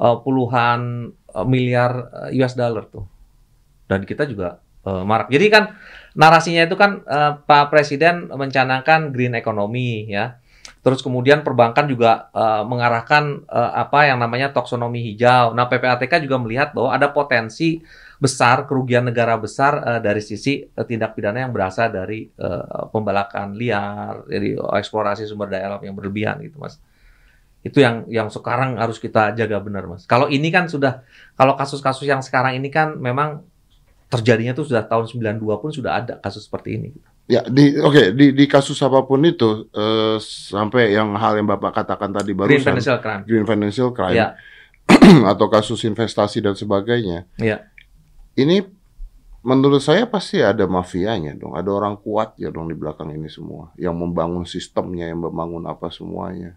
[0.00, 1.12] eh, puluhan
[1.44, 3.04] miliar US dollar tuh.
[3.88, 5.32] Dan kita juga eh, marak.
[5.32, 5.64] Jadi kan
[6.16, 10.36] narasinya itu kan eh, Pak Presiden mencanangkan green economy ya.
[10.88, 15.52] Terus kemudian perbankan juga eh, mengarahkan eh, apa yang namanya taksonomi hijau.
[15.52, 17.84] Nah, PPATK juga melihat bahwa ada potensi
[18.16, 23.52] besar kerugian negara besar eh, dari sisi eh, tindak pidana yang berasal dari eh, pembalakan
[23.52, 26.80] liar, dari eksplorasi sumber daya alam yang berlebihan gitu, Mas.
[27.60, 30.08] Itu yang yang sekarang harus kita jaga benar, Mas.
[30.08, 31.04] Kalau ini kan sudah
[31.36, 33.44] kalau kasus-kasus yang sekarang ini kan memang
[34.08, 35.04] terjadinya tuh sudah tahun
[35.36, 36.96] 92 pun sudah ada kasus seperti ini.
[37.28, 41.76] Ya, di oke di di kasus apa pun itu eh, sampai yang hal yang Bapak
[41.76, 43.22] katakan tadi Green barusan financial crime.
[43.28, 44.28] green financial crime Ya,
[45.36, 47.28] atau kasus investasi dan sebagainya.
[47.36, 47.68] ya.
[48.32, 48.64] Ini
[49.44, 53.76] menurut saya pasti ada mafianya dong, ada orang kuat ya dong di belakang ini semua,
[53.76, 56.56] yang membangun sistemnya, yang membangun apa semuanya.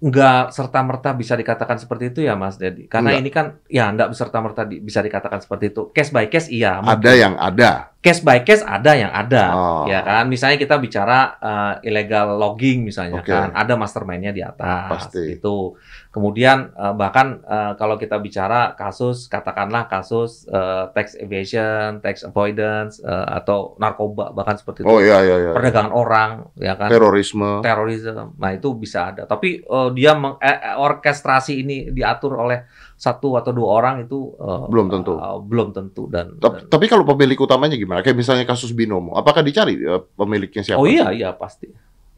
[0.00, 2.88] Nggak serta merta bisa dikatakan seperti itu ya Mas Dedi.
[2.88, 3.20] Karena Nggak.
[3.20, 5.92] ini kan ya nggak serta merta bisa dikatakan seperti itu.
[5.92, 6.80] Case by case iya.
[6.80, 7.92] Ada yang ada.
[8.00, 9.84] case by case ada yang ada, Oh.
[9.84, 10.24] ya kan?
[10.24, 13.28] Misalnya kita bicara uh, illegal logging misalnya Oke.
[13.28, 15.36] kan, ada mastermind-nya di atas Pasti.
[15.36, 15.76] itu.
[16.10, 22.98] Kemudian uh, bahkan uh, kalau kita bicara kasus katakanlah kasus uh, tax evasion, tax avoidance
[22.98, 24.90] uh, atau narkoba bahkan seperti itu.
[24.90, 25.50] Oh iya iya iya.
[25.54, 26.90] Perdagangan orang, ya kan?
[26.90, 27.62] Terorisme.
[27.62, 28.34] terorisme.
[28.42, 29.22] Nah, itu bisa ada.
[29.22, 32.66] Tapi uh, dia meng- eh, eh, orkestrasi ini diatur oleh
[32.98, 35.14] satu atau dua orang itu uh, Belum tentu.
[35.14, 38.02] uh, belum tentu dan, Tapi, dan- tapi kalau pemilik utamanya gimana?
[38.02, 40.82] Kayak misalnya kasus binomo, apakah dicari eh, pemiliknya siapa?
[40.82, 41.70] Oh iya iya pasti.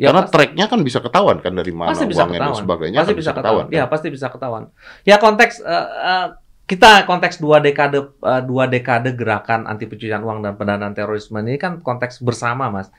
[0.03, 2.63] Ya, Karena pasti, tracknya kan bisa ketahuan kan dari mana pasti bisa uangnya dan ketahuan.
[2.67, 3.65] sebagainya Pasti kan bisa ketahuan.
[3.71, 3.77] kan?
[3.79, 4.63] Ya, pasti bisa ketahuan.
[5.07, 6.27] Ya konteks eh, eh,
[6.67, 11.55] kita konteks dua dekade eh, dua dekade gerakan anti pencucian uang dan pendanaan terorisme ini
[11.55, 12.91] kan konteks bersama, Mas.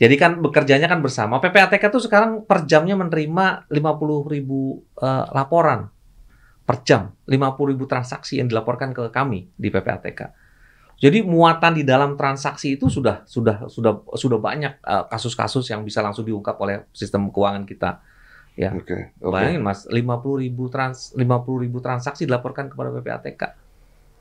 [0.00, 1.36] Jadi kan bekerjanya kan bersama.
[1.36, 5.92] PPATK tuh sekarang per jamnya menerima 50 ribu eh, laporan
[6.64, 10.47] per jam, 50 ribu transaksi yang dilaporkan ke kami di PPATK.
[10.98, 16.02] Jadi muatan di dalam transaksi itu sudah sudah sudah sudah banyak eh, kasus-kasus yang bisa
[16.02, 18.02] langsung diungkap oleh sistem keuangan kita.
[18.58, 18.74] Ya.
[18.74, 19.14] Oke.
[19.22, 19.30] oke.
[19.30, 23.42] Bayangin Mas, 50 ribu trans 50 ribu transaksi dilaporkan kepada PPATK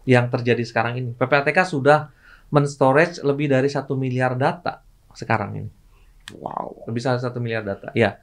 [0.06, 1.12] yang terjadi sekarang ini.
[1.18, 2.14] PPATK sudah
[2.54, 4.86] men-storage lebih dari satu miliar data
[5.18, 5.72] sekarang ini.
[6.38, 6.86] Wow.
[6.86, 7.90] Lebih dari satu miliar data.
[7.98, 8.22] Ya.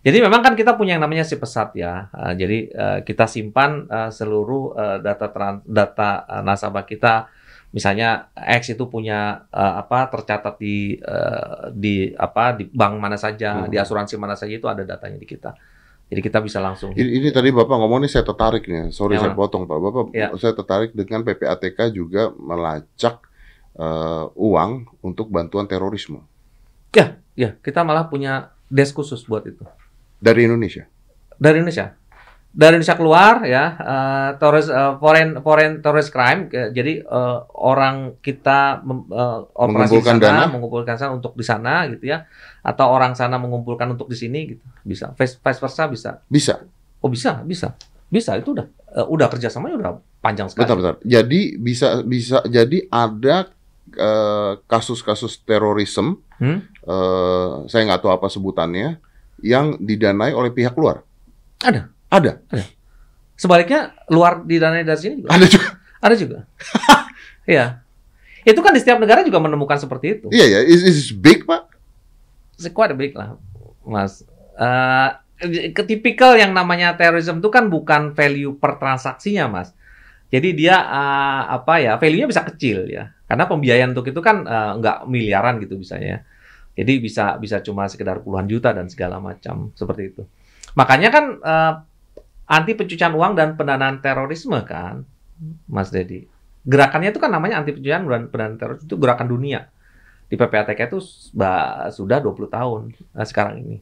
[0.00, 2.08] Jadi memang kan kita punya yang namanya si pesat ya.
[2.16, 5.28] Uh, jadi uh, kita simpan uh, seluruh uh, data
[5.68, 7.28] data uh, nasabah kita.
[7.70, 13.62] Misalnya X itu punya uh, apa tercatat di uh, di apa di bank mana saja,
[13.62, 13.70] Hmm.
[13.70, 15.54] di asuransi mana saja itu ada datanya di kita.
[16.10, 16.90] Jadi kita bisa langsung.
[16.90, 18.90] Ini, ini tadi Bapak ngomong nih saya tertarik nih.
[18.90, 19.78] Sorry Yang saya potong Pak.
[19.78, 20.34] Bapak Ya.
[20.34, 23.22] saya tertarik dengan PPATK juga melacak
[23.70, 26.26] eh, uang untuk bantuan terorisme
[26.90, 29.62] Ya, ya, kita malah punya desk khusus buat itu.
[30.18, 30.90] dari Indonesia.
[31.38, 31.94] Dari Indonesia.
[32.50, 36.50] Dari Indonesia keluar ya, eh, terrorist eh, foreign foreign terrorist crime.
[36.50, 40.50] eh, jadi eh, orang kita mem- eh, operasi Mengumpulkan di sana, dana?
[40.50, 42.26] mengumpulkan sana untuk di sana gitu ya,
[42.60, 44.64] atau orang sana mengumpulkan untuk di sini gitu.
[44.82, 45.14] Bisa.
[45.14, 46.10] Vice, vice versa bisa.
[46.26, 46.58] Bisa.
[46.98, 47.78] Oh bisa, bisa,
[48.10, 48.34] bisa.
[48.34, 48.66] Itu udah
[48.98, 50.66] eh, udah kerjasamanya udah panjang sekali.
[50.66, 50.94] Bentar, bentar.
[51.06, 53.46] Jadi bisa bisa jadi ada
[53.94, 56.66] eh, kasus-kasus terorisme, Hmm?
[56.66, 58.98] eh, saya nggak tahu apa sebutannya,
[59.38, 61.06] yang didanai oleh pihak luar.
[61.62, 61.86] Ada.
[62.10, 62.42] Ada,
[63.40, 65.68] Sebaliknya luar didanai dari sini juga ada juga.
[66.02, 66.38] ada juga.
[67.50, 67.82] Iya.
[68.46, 70.26] Itu kan di setiap negara juga menemukan seperti itu.
[70.30, 71.66] Iya ya, is, is big pak.
[72.70, 73.40] Quite big lah,
[73.82, 74.22] Mas.
[74.54, 75.08] Eh,
[75.72, 79.72] ketipikal yang namanya terorisme itu kan bukan value per transaksinya, Mas.
[80.30, 83.10] Jadi dia eh, apa ya, value-nya bisa kecil ya.
[83.26, 86.22] Karena pembiayaan untuk itu kan eh, nggak miliaran gitu bisanya.
[86.76, 90.22] Jadi bisa bisa cuma sekedar puluhan juta dan segala macam seperti itu.
[90.76, 91.72] Makanya kan eh,
[92.50, 95.06] anti pencucian uang dan pendanaan terorisme kan,
[95.70, 96.26] Mas Dedi.
[96.60, 99.70] Gerakannya itu kan namanya anti pencucian dan pendanaan terorisme itu gerakan dunia
[100.26, 100.98] di PPATK itu
[101.32, 103.76] ba- sudah 20 tahun nah, sekarang ini.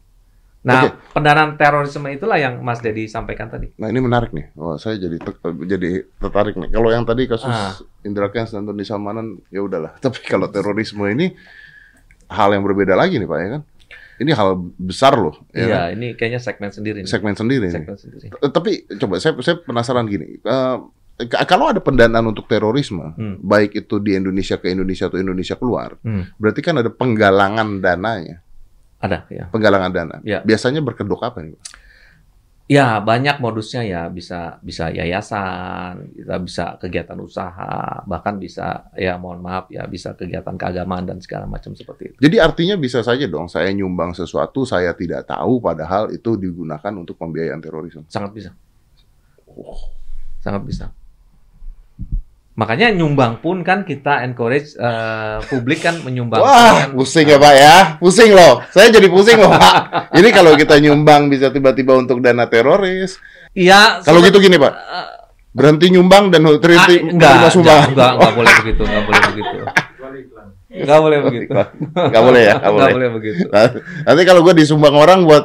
[0.58, 3.72] Nah, pendanaan terorisme itulah yang Mas Dedi sampaikan tadi.
[3.78, 4.52] Nah ini menarik nih.
[4.52, 6.68] Wah, saya jadi ter- jadi tertarik nih.
[6.68, 7.72] Kalau yang tadi kasus Ah.
[8.02, 9.96] Indra Kents dan Tony Salmanan ya udahlah.
[10.04, 11.32] Tapi kalau terorisme ini
[12.28, 13.62] hal yang berbeda lagi nih pak ya kan.
[14.18, 15.38] Ini hal besar loh.
[15.50, 15.88] Ya Iya, kan?
[15.94, 17.08] ini kayaknya segmen sendiri nih.
[17.08, 17.74] Segmen sendiri nih.
[17.74, 18.26] Segmen sendiri.
[18.32, 20.42] Tapi coba saya saya penasaran gini.
[21.20, 23.38] K- kalau ada pendanaan untuk terorisme, Hmm.
[23.40, 26.30] baik itu di Indonesia ke Indonesia atau Indonesia keluar, Hmm.
[26.34, 28.38] berarti kan ada penggalangan dananya,
[28.98, 29.44] Ada ya.
[29.48, 30.16] penggalangan dana.
[30.22, 30.42] Ya.
[30.42, 31.54] Biasanya berkedok apa nih?
[31.54, 31.66] Pak?
[32.68, 39.40] Ya, banyak modusnya ya, bisa bisa yayasan, bisa bisa kegiatan usaha, bahkan bisa ya mohon
[39.40, 42.16] maaf ya, bisa kegiatan keagamaan dan segala macam seperti itu.
[42.20, 47.16] Jadi artinya bisa saja dong saya nyumbang sesuatu saya tidak tahu padahal itu digunakan untuk
[47.16, 48.04] pembiayaan terorisme.
[48.12, 48.50] Sangat bisa.
[50.44, 50.92] Sangat bisa.
[52.58, 56.42] Makanya nyumbang pun kan kita encourage eh, publik kan menyumbang.
[56.42, 57.76] Wah, pusing ya Pak ya.
[57.96, 58.66] Pusing loh.
[58.68, 59.74] Saya jadi pusing loh Pak.
[60.10, 63.14] Ini kalau kita nyumbang bisa tiba-tiba untuk dana teroris.
[63.54, 64.02] Iya.
[64.02, 64.72] Kalau gitu gini Pak.
[64.74, 65.08] eh,
[65.48, 67.88] Berhenti nyumbang dan ah, terhenti enggak, menerima sumbangan.
[67.88, 69.56] enggak, enggak, enggak boleh begitu, enggak boleh begitu.
[70.68, 71.50] Enggak boleh begitu.
[71.96, 72.92] Nggak boleh ya, nggak Enggak boleh.
[72.92, 73.42] boleh begitu.
[73.48, 73.66] Nah,
[74.04, 75.44] Nanti kalau gue disumbang orang buat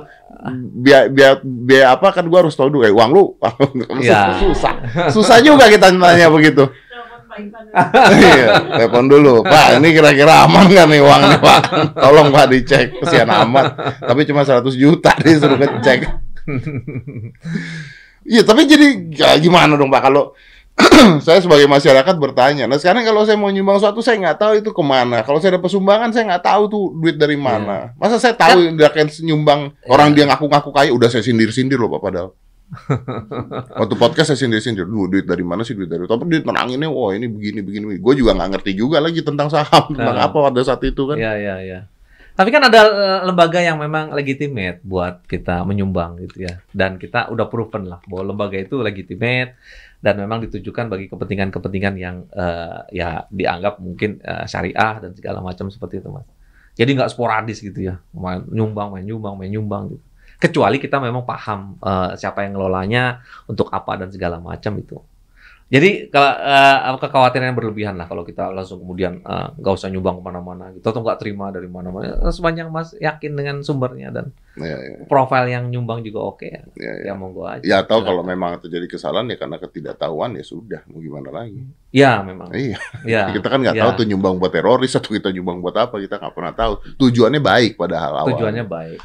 [0.75, 3.25] biaya biaya biaya apa kan gue harus tahu dulu kayak uang lu
[4.03, 4.43] Iya.
[4.43, 4.73] susah
[5.07, 6.67] susah juga kita tanya begitu
[8.13, 8.45] Iya
[8.77, 11.59] telepon dulu pak ini kira-kira aman nggak nih uang nih pak
[11.97, 15.99] tolong pak dicek kesian amat tapi cuma 100 juta disuruh ngecek
[18.29, 20.35] iya tapi jadi ya, gimana dong pak kalau
[21.25, 22.65] saya sebagai masyarakat bertanya.
[22.65, 25.21] Nah sekarang kalau saya mau nyumbang suatu saya nggak tahu itu ke mana.
[25.21, 27.93] Kalau saya dapat sumbangan saya nggak tahu tuh duit dari mana.
[28.01, 32.01] Masa saya tahu dia akan nyumbang orang dia ngaku-ngaku kaya udah saya sindir-sindir loh pak
[32.01, 32.29] padahal.
[33.79, 36.03] Waktu podcast saya sindir-sindir, "Duh, duit dari mana sih duit dari?
[36.05, 37.85] Tapi dia tenanginnya, wah ini begini begini.
[37.89, 40.27] begini." Gue juga nggak ngerti juga lagi tentang saham, tentang Nah.
[40.27, 41.15] apa pada saat itu kan.
[41.17, 41.79] Iya, iya, iya.
[42.33, 46.65] Tapi kan ada eh, lembaga yang memang legitimate buat kita menyumbang gitu ya.
[46.73, 49.53] Dan kita udah proven lah bahwa lembaga itu legitimate
[50.01, 55.69] dan memang ditujukan bagi kepentingan-kepentingan yang eh, ya dianggap mungkin eh, syariah dan segala macam
[55.69, 56.25] seperti itu, Mas.
[56.73, 60.03] Jadi nggak sporadis gitu ya, main nyumbang, main nyumbang, main nyumbang gitu.
[60.43, 64.99] Kecuali kita memang paham eh, siapa yang ngelolanya, untuk apa dan segala macam itu.
[65.73, 70.21] Jadi kalau eh, kekhawatiran yang berlebihan lah kalau kita langsung kemudian eh, nggak usah nyumbang
[70.21, 74.77] ke mana-mana gitu atau nggak terima dari mana-mana sepanjang mas yakin dengan sumbernya dan Ya,
[74.77, 77.03] ya, profil yang nyumbang juga oke ya, ya, ya.
[77.09, 77.65] ya monggo aja.
[77.65, 81.57] Ya atau kalau memang terjadi kesalahan ya karena ketidaktahuan ya sudah mau gimana lagi.
[81.89, 83.81] ya memang Iya, ya kita kan nggak ya.
[83.81, 86.73] tahu tuh nyumbang buat teroris atau kita nyumbang buat apa kita nggak pernah tahu.
[87.01, 88.37] Tujuannya baik padahal awal.
[88.37, 88.99] tujuannya baik.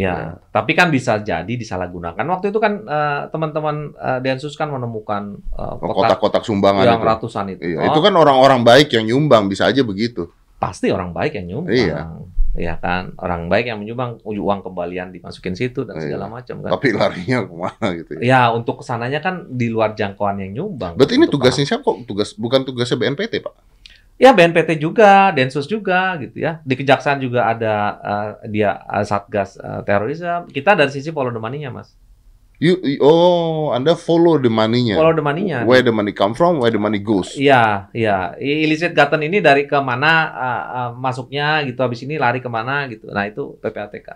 [0.00, 0.28] Ya, Ya.
[0.48, 2.24] tapi kan bisa jadi disalahgunakan.
[2.24, 7.06] Waktu itu kan eh, teman-teman eh, Densus kan menemukan kotak kotak-kotak sumbangan yang itu.
[7.06, 7.62] ratusan itu.
[7.66, 10.32] Iya, Oh, itu kan orang-orang baik yang nyumbang bisa aja begitu.
[10.56, 11.72] pasti orang baik yang nyumbang.
[11.72, 12.00] Iya.
[12.52, 16.04] Ya kan, orang baik yang menyumbang uang kembalian dimasukin situ dan Iya.
[16.04, 16.70] segala macam kan.
[16.70, 18.20] Tapi larinya ke mana gitu ya.
[18.20, 20.96] Ya, untuk ke sananya kan di luar jangkauan yang nyumbang.
[20.96, 22.04] Berarti ini tugasnya siapa kok?
[22.04, 23.54] Tugas bukan tugasnya BNPT, Pak?
[24.20, 26.60] Ya, BNPT juga, Densus juga gitu ya.
[26.60, 30.44] Di Kejaksaan juga ada eh, dia eh, Satgas eh, terorisme.
[30.52, 31.96] Kita dari sisi follow the money-nya, Mas.
[32.60, 35.00] You, you- oh, Anda follow the money-nya.
[35.00, 35.64] Follow the money-nya.
[35.64, 37.32] Where the money come from, where the money goes.
[37.32, 38.36] Iya, iya.
[38.36, 42.84] Illicit Gaten ini dari ke mana eh, eh, masuknya gitu, habis ini lari ke mana
[42.92, 43.08] gitu.
[43.08, 44.08] Nah, itu PPATK.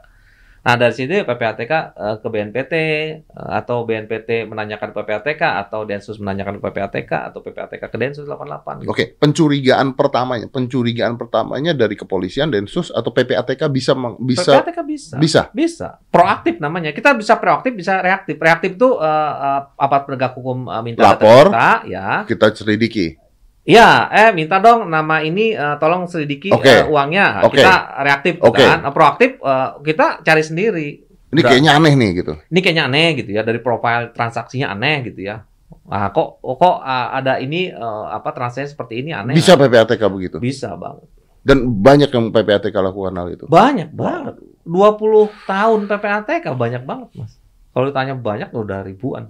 [0.65, 3.21] Nah, dari situ PPATK eh, ke BNPT eh,
[3.53, 8.89] atau BNPT menanyakan PPATK atau Densus menanyakan PPATK atau PPATK ke Densus 88 gitu.
[8.89, 15.17] Oke, pencurigaan pertamanya, pencurigaan pertamanya dari kepolisian, Densus atau PPATK bisa meng- bisa PPATK bisa.
[15.21, 15.43] bisa.
[15.53, 15.89] Bisa.
[16.09, 16.97] Proaktif namanya.
[16.97, 18.41] Kita bisa proaktif, bisa reaktif.
[18.41, 21.47] Reaktif itu eh, eh, aparat penegak hukum eh, minta data Lapor.
[21.53, 22.09] kita, ya.
[22.25, 23.24] Kita selidiki.
[23.65, 26.69] Iya, eh minta dong nama ini eh, tolong selidiki Oke.
[26.69, 27.41] eh, uangnya.
[27.41, 27.65] Nah, Oke.
[27.65, 27.75] Kita
[28.05, 28.61] reaktif Oke.
[28.61, 30.89] kan, Eh, proaktif eh, kita cari sendiri.
[31.33, 31.51] Ini Udah.
[31.51, 32.33] kayaknya aneh nih gitu.
[32.53, 35.49] Ini kayaknya aneh gitu ya dari profil transaksinya aneh gitu ya.
[35.89, 39.33] Ah kok kok ah, ada ini eh, apa transaksi seperti ini aneh.
[39.33, 40.37] Bisa PPATK begitu.
[40.39, 41.09] bisa banget.
[41.45, 43.45] Dan banyak yang PPATK lakukan hal itu.
[43.49, 44.41] Banyak banget.
[44.65, 47.37] 20 tahun PPATK banyak banget, Mas.
[47.73, 49.29] Kalau ditanya banyak udah ribuan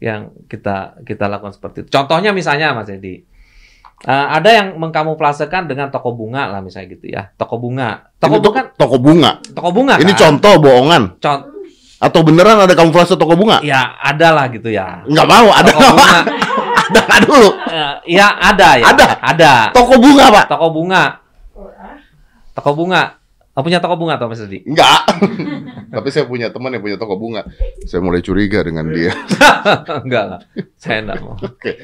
[0.00, 1.90] yang kita kita lakukan seperti itu.
[1.92, 3.29] Contohnya misalnya Mas Edi.
[4.02, 7.28] Eh, ada yang mengkamuflasekan dengan toko bunga lah misalnya gitu ya.
[7.34, 8.08] Toko bunga.
[8.08, 9.30] Ini Toko bunga to- kan toko bunga.
[9.50, 10.18] toko bunga Ini kan?
[10.18, 11.02] contoh bohongan.
[11.18, 11.46] Con-
[12.00, 13.60] Atau beneran ada kamuflase toko bunga?
[13.60, 15.04] ya ada lah gitu ya.
[15.04, 16.20] Nggak mau, ada Toko bunga.
[16.88, 17.48] ada nggak dulu.
[17.68, 18.84] Eh, ya ada ya.
[18.88, 19.04] Ada?
[19.20, 19.52] Ada.
[19.76, 20.44] Toko bunga, Pak.
[20.48, 21.02] Toko bunga.
[22.56, 23.02] Toko bunga.
[23.52, 24.64] Oh, punya toko bunga atau Mas Edi?
[24.64, 25.10] Enggak.
[25.92, 27.44] Tapi saya punya teman yang punya toko bunga.
[27.84, 29.12] Saya mulai curiga dengan dia.
[30.00, 30.40] enggak lah.
[30.80, 31.36] Saya enggak mau.
[31.36, 31.76] Oke.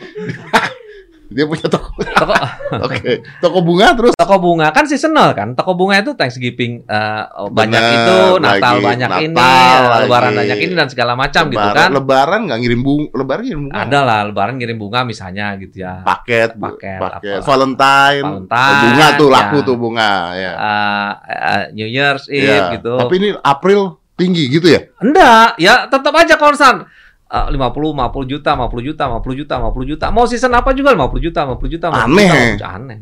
[1.27, 1.91] Dia punya toko.
[1.99, 2.33] Toko
[2.87, 3.23] Oke.
[3.43, 5.59] Toko bunga terus toko bunga kan seasonal kan.
[5.59, 10.03] Toko bunga itu Thanksgiving eh, banyak Bener, itu, Natal lagi banyak Natal ini, lagi.
[10.07, 11.91] Lebaran banyak ini dan segala macam gitu lebaran, kan.
[11.91, 13.75] lebaran nggak ngirim bunga, lebaran ngirim bunga.
[13.83, 15.95] Ada lah Lebaran ngirim bunga misalnya gitu ya.
[16.07, 16.51] paket.
[16.55, 17.39] Paket, paket.
[17.39, 17.47] apa?
[17.47, 19.35] Valentine, Valentine, bunga tuh ya.
[19.35, 20.53] laku tuh bunga, ya.
[20.55, 22.71] Eh, eh, New Year's Eve Ya.
[22.79, 22.95] gitu.
[22.97, 23.81] Tapi ini April
[24.15, 24.81] tinggi gitu ya?
[25.03, 26.87] Enggak, ya tetap aja konstan.
[27.27, 30.07] Eh, 50, 50 juta, 50 juta, 50 juta, 50 juta.
[30.15, 32.23] Mau season apa juga 50 juta, 50 juta, 50 Aneh.
[32.23, 32.69] juta, 50 juta.
[32.71, 32.99] Aneh.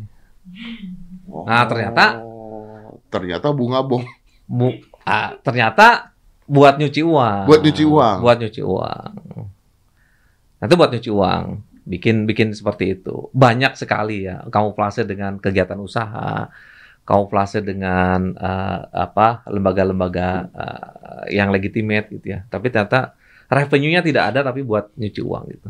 [1.44, 4.04] Nah, ternyata- Oh, ternyata bunga bong.
[4.44, 6.12] Bu, ah, ternyata
[6.44, 7.44] buat nyuci uang.
[7.48, 8.16] Buat nyuci uang.
[8.20, 9.10] Buat nyuci uang.
[10.56, 11.44] Nah, itu buat nyuci uang.
[11.84, 13.28] Bikin bikin seperti itu.
[13.32, 16.48] Banyak sekali ya kamuflase dengan kegiatan usaha,
[17.04, 22.44] kamuflase dengan eh, apa lembaga-lembaga eh, yang legitimate gitu ya.
[22.48, 23.12] Tapi ternyata
[23.48, 25.68] revenue-nya tidak ada tapi buat nyuci uang gitu.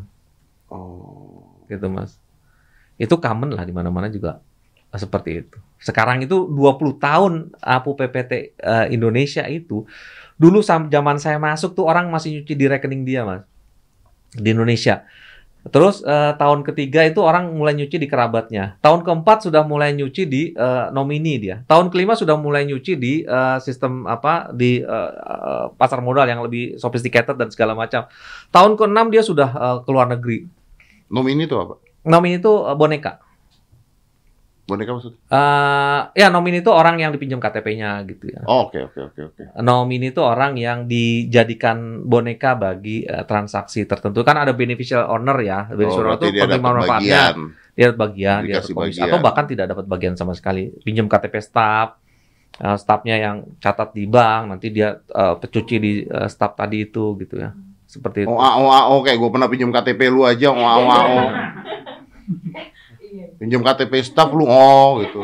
[0.71, 1.65] Oh.
[1.67, 2.17] Gitu, Mas.
[3.01, 4.39] Itu common lah di mana-mana juga
[4.95, 5.59] seperti itu.
[5.83, 9.83] Sekarang itu 20 tahun APU PPT eh, Indonesia itu
[10.39, 13.43] dulu zaman saya masuk tuh orang masih nyuci di rekening dia, Mas.
[14.35, 15.07] Di Indonesia.
[15.65, 18.77] Terus eh, tahun ketiga itu orang mulai nyuci di kerabatnya.
[18.85, 21.65] Tahun keempat sudah mulai nyuci di eh, nomini dia.
[21.65, 25.11] Tahun kelima sudah mulai nyuci di eh, sistem apa di eh,
[25.81, 28.05] pasar modal yang lebih sophisticated dan segala macam.
[28.53, 30.45] Tahun keenam dia sudah eh, ke luar negeri.
[31.09, 31.81] Nomini itu apa?
[32.05, 33.24] Nomini itu eh, boneka.
[34.65, 35.21] Boneka maksudnya?
[35.29, 38.41] Eh, ya nomini itu orang yang dipinjam KTP-nya gitu ya.
[38.49, 39.43] Oh, oke oke oke oke.
[39.61, 44.25] Nomini itu orang yang dijadikan boneka bagi eh, transaksi tertentu.
[44.25, 45.69] Kan ada beneficial owner ya.
[45.69, 47.21] Beneficial owner Oh, berarti itu dia penerima dapat manfaatnya.
[47.29, 47.37] bagian.
[47.75, 48.81] Dia dapat bagian, dia dapat komisi.
[48.97, 49.05] bagian.
[49.05, 50.63] Atau bahkan tidak dapat bagian sama sekali.
[50.81, 51.89] Pinjam KTP staff,
[52.57, 57.13] eh, staffnya yang catat di bank, nanti dia eh, pecuci di eh, staff tadi itu
[57.21, 57.53] gitu ya.
[57.85, 58.33] Seperti itu.
[58.33, 61.29] Oh, oh, oh, kayak gue pernah pinjam KTP lu aja, oh, oh, oh.
[63.35, 63.41] Iya.
[63.41, 65.21] Pinjam KTP staff lu, oh gitu.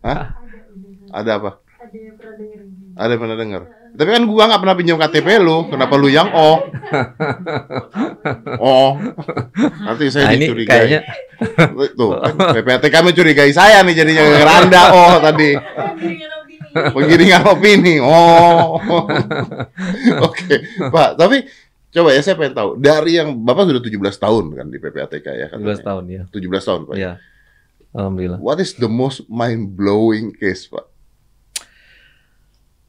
[0.00, 0.36] Hah?
[1.10, 1.50] Ada apa?
[1.80, 2.60] Ada yang pernah denger.
[2.94, 3.62] Ada yang pernah dengar?
[3.94, 6.66] Tapi kan gua nggak pernah pinjam KTP lu, kenapa lu yang oh?
[8.58, 8.98] Oh,
[9.86, 10.70] nanti saya Nah, ini dicurigai.
[10.74, 11.00] kayaknya
[11.94, 15.50] Tuh, kan, PPATK mencurigai saya nih jadinya gara Anda oh tadi.
[15.54, 16.90] Penggiringan opini.
[16.90, 17.94] Penggiringan opini.
[18.02, 18.82] Oh.
[20.26, 20.54] Oke,
[20.90, 21.14] Pak.
[21.14, 21.46] Tapi
[21.94, 25.46] coba ya saya pengen tahu dari yang Bapak sudah 17 tahun kan di PPATK ya
[25.54, 25.58] kan?
[25.62, 26.22] 17 tahun ya.
[26.28, 26.94] 17 tahun, Pak.
[26.98, 27.12] Iya.
[27.94, 28.38] Alhamdulillah.
[28.42, 30.90] What is the most mind blowing case, Pak?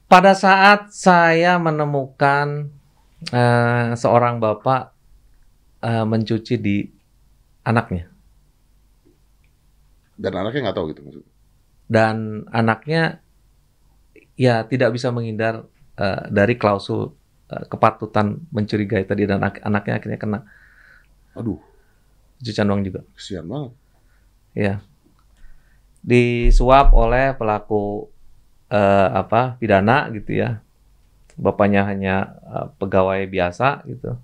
[0.05, 2.73] Pada saat saya menemukan
[3.29, 4.93] eh, seorang bapak
[5.81, 6.77] eh, mencuci di
[7.61, 8.09] anaknya
[10.15, 11.31] Dan anaknya nggak tahu gitu maksudnya.
[11.85, 12.15] dan
[12.49, 13.21] anaknya
[14.33, 17.13] ya tidak bisa menghindar eh, dari klausul
[17.51, 20.39] eh, kepatutan mencurigai tadi dan anak- anaknya akhirnya kena
[21.35, 21.59] Aduh,
[22.39, 23.03] cucian uang juga.
[23.11, 23.71] kesian banget.
[24.55, 24.73] Ya.
[25.99, 28.07] Disuap oleh pelaku
[28.71, 30.63] eh, apa pidana gitu ya.
[31.35, 34.15] Bapaknya hanya eh, pegawai biasa gitu.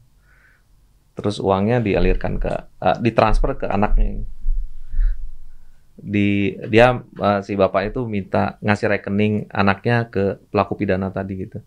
[1.19, 4.25] Terus uangnya dialirkan ke eh, ditransfer ke anaknya ini.
[5.99, 11.59] Di dia eh, si bapak itu minta ngasih rekening anaknya ke pelaku pidana tadi gitu.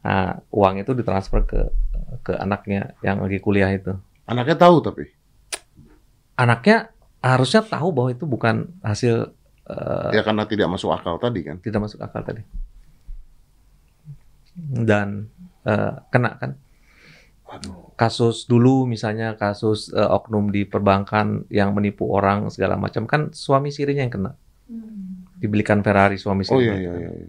[0.00, 1.60] Nah, uang itu ditransfer ke
[2.20, 3.92] ke anaknya yang lagi kuliah itu
[4.24, 5.04] Anaknya tahu tapi.
[6.34, 6.88] anaknya
[7.20, 9.28] harusnya tahu bahwa itu bukan hasil
[9.66, 11.60] eh, Ya karena tidak masuk akal tadi kan.
[11.60, 12.40] tidak masuk akal tadi
[14.56, 15.28] dan
[15.64, 16.52] eh, kena kan
[17.44, 17.92] Waduh.
[17.94, 23.70] kasus dulu misalnya kasus eh, oknum di perbankan yang menipu orang segala macam kan suami
[23.70, 24.32] sirinya yang kena
[24.70, 25.26] Hmm.
[25.42, 27.28] dibelikan Ferrari suami Oh sirinya iya iya iya.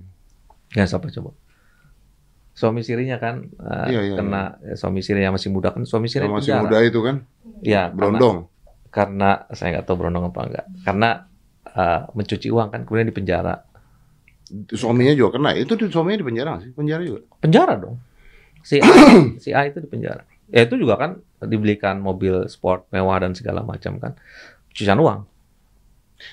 [0.78, 1.34] ya siapa coba
[2.52, 6.24] suami sirinya kan eh, Iya, iya, kena eh, suami sirinya masih muda kan suami siri
[6.24, 6.64] Yang di masih penjara.
[6.64, 7.16] muda itu kan,
[7.62, 8.38] ya karena- berondong.
[8.90, 11.10] karena saya nggak tahu berondong apa enggak karena
[11.66, 13.56] eh, mencuci uang kan kemudian di penjara
[14.68, 15.56] Suaminya juga kena.
[15.56, 16.72] Itu di- suaminya di penjara sih?
[16.72, 17.24] Penjara juga.
[17.40, 17.96] penjara dong
[18.62, 18.88] si A
[19.42, 21.12] si A itu di penjara ya itu juga kan
[21.42, 24.14] dibelikan mobil sport mewah dan segala macam kan
[24.70, 25.24] cucian uang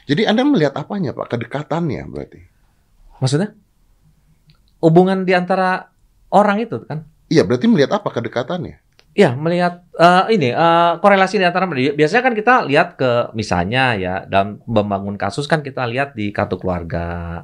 [0.05, 1.33] Jadi Anda melihat apanya, Pak?
[1.33, 2.43] Kedekatannya berarti.
[3.17, 3.57] maksudnya
[4.79, 5.89] hubungan di antara
[6.33, 7.05] orang itu kan?
[7.29, 8.81] Iya, berarti melihat apa kedekatannya?
[9.19, 14.15] ya melihat eh, ini eh, korelasi di antara biasanya kan kita lihat ke misalnya ya
[14.31, 17.43] dalam membangun kasus kan kita lihat di kartu keluarga.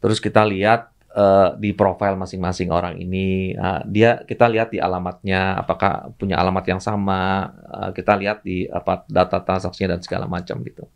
[0.00, 3.52] Terus kita lihat eh, di profil masing-masing orang ini.
[3.92, 7.52] Dia kita lihat di alamatnya apakah punya alamat yang sama.
[7.92, 10.88] Kita lihat di apa data transaksinya dan segala macam gitu.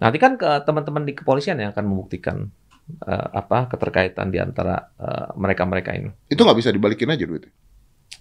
[0.00, 2.48] Nanti kan ke teman-teman di kepolisian yang akan membuktikan
[2.88, 7.52] eh, apa keterkaitan di antara eh, mereka-mereka ini Itu nggak bisa dibalikin aja duitnya.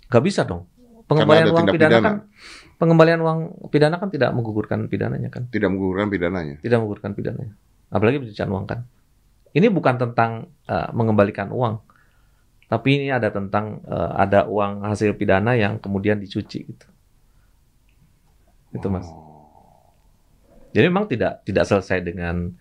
[0.07, 0.67] Gak bisa dong.
[1.07, 2.03] Pengembalian uang pidana, pidana.
[2.03, 2.15] kan
[2.77, 3.39] pengembalian uang
[3.71, 6.55] pidana kan tidak menggugurkan pidananya kan, Tidak menggugurkan pidananya.
[6.59, 7.53] tidak menggugurkan pidananya.
[7.87, 8.79] Apalagi pencucian uang kan.
[9.55, 11.79] Ini bukan tentang eh, mengembalikan uang,
[12.67, 16.87] tapi ini ada tentang eh, ada uang hasil pidana yang kemudian dicuci gitu.
[18.75, 19.07] Itu mas.
[20.75, 22.51] Jadi memang tidak tidak selesai dengan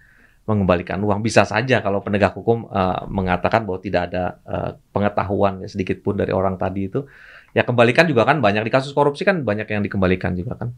[0.47, 1.21] mengembalikan uang.
[1.21, 6.15] Bisa saja kalau penegak hukum eh, mengatakan bahwa tidak ada eh, pengetahuan ya, sedikit pun
[6.17, 7.05] dari orang tadi itu,
[7.53, 10.71] ya kembalikan juga kan banyak di kasus korupsi kan banyak yang dikembalikan juga kan,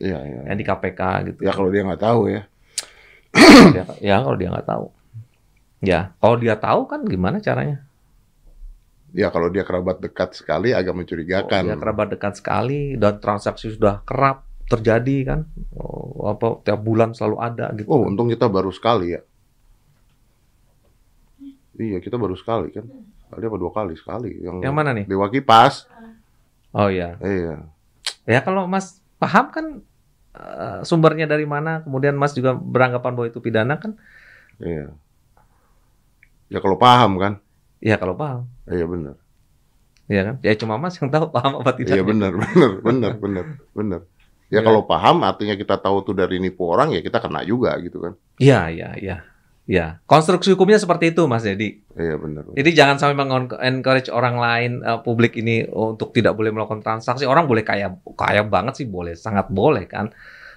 [0.00, 0.40] Iya, iya.
[0.48, 1.40] yang di KPK gitu.
[1.44, 2.42] Ya kalau dia nggak tahu ya.
[3.76, 4.86] ya, ya kalau dia nggak tahu.
[5.80, 7.84] Ya kalau dia tahu kan gimana caranya?
[9.10, 11.62] Ya kalau dia kerabat dekat sekali agak mencurigakan.
[11.66, 15.40] Dia kerabat dekat sekali dan transaksi sudah kerap terjadi kan,
[15.74, 17.90] oh, apa tiap bulan selalu ada gitu.
[17.90, 19.20] Oh, untung kita baru sekali ya.
[21.74, 22.86] Iya, kita baru sekali kan.
[23.30, 25.04] Kali apa dua kali sekali yang, Yang mana nih?
[25.10, 25.90] Dewa Kipas.
[26.70, 27.18] Oh iya.
[27.18, 27.66] Iya.
[28.28, 29.66] Ya kalau Mas paham kan
[30.38, 33.98] eh, sumbernya dari mana, kemudian Mas juga beranggapan bahwa itu pidana kan?
[34.62, 34.94] Iya.
[36.50, 37.32] Ya kalau paham kan.
[37.80, 39.16] Ya kalau paham, Iya benar.
[40.10, 40.36] ya kan?
[40.44, 41.96] Ya cuma Mas yang tahu paham apa tidak.
[41.96, 44.00] Iya benar, benar, benar, benar, benar.
[44.50, 44.66] Ya Iya.
[44.66, 48.12] kalau paham artinya kita tahu tuh dari nipu orang ya kita kena juga gitu kan.
[48.42, 49.16] Iya, iya, iya.
[49.70, 51.78] Ya, konstruksi hukumnya seperti itu, Mas Dedi.
[51.94, 52.42] Iya benar.
[52.58, 57.22] Jadi jangan sampai mengencourage orang lain eh, publik ini untuk tidak boleh melakukan transaksi.
[57.22, 60.10] Orang boleh kaya kaya banget sih boleh, sangat boleh kan.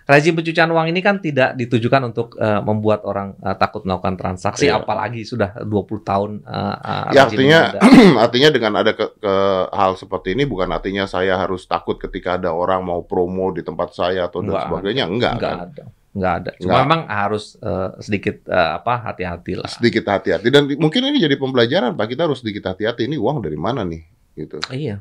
[0.06, 4.68] Rezim pencucian uang ini kan tidak ditujukan untuk eh, membuat orang eh, takut melakukan transaksi,
[4.68, 4.80] Iya.
[4.80, 6.32] apalagi sudah 20 tahun.
[6.41, 6.76] eh,
[7.12, 7.80] Ya artinya ada.
[8.26, 9.32] artinya dengan ada ke, ke-
[9.70, 13.91] hal seperti ini bukan artinya saya harus takut ketika ada orang mau promo di tempat
[13.91, 15.60] saya atau dan Enggak sebagainya enggak, nggak kan.
[15.66, 15.84] ada,
[16.14, 16.51] nggak ada.
[16.54, 16.84] Cuma Nggak.
[16.84, 19.68] memang harus eh, sedikit eh, apa hati-hati lah.
[19.68, 23.56] Sedikit hati-hati dan mungkin ini jadi pembelajaran Pak kita harus sedikit hati-hati ini uang dari
[23.56, 24.04] mana nih
[24.36, 24.58] gitu.
[24.68, 24.99] Iya.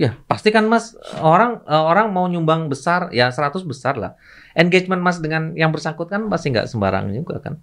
[0.00, 4.16] Ya, pasti kan Mas orang eh, orang mau nyumbang besar ya 100 besar lah.
[4.56, 7.54] Engagement Mas dengan yang bersangkutan pasti nggak sembarang juga kan.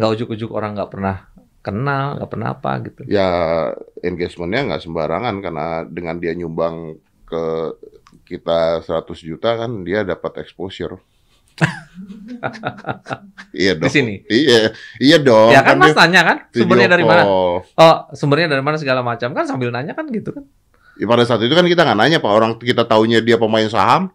[0.00, 1.28] Nggak ujuk-ujuk orang nggak pernah
[1.60, 3.00] kenal, nggak pernah apa gitu.
[3.04, 3.28] Ya
[4.00, 6.96] engagementnya nggak sembarangan karena dengan dia nyumbang
[7.28, 7.44] ke
[8.26, 10.96] kita 100 juta kan dia dapat exposure.
[13.56, 13.92] iya Di dong.
[13.92, 14.20] sini.
[14.28, 15.48] Iya, iya dong.
[15.52, 17.24] ya kan Mas dia tanya kan sumbernya dari mana?
[17.24, 20.44] Oh, sumbernya dari mana segala macam kan sambil nanya kan gitu kan.
[20.96, 24.08] Ya, pada saat itu kan kita nggak nanya pak orang kita taunya dia pemain saham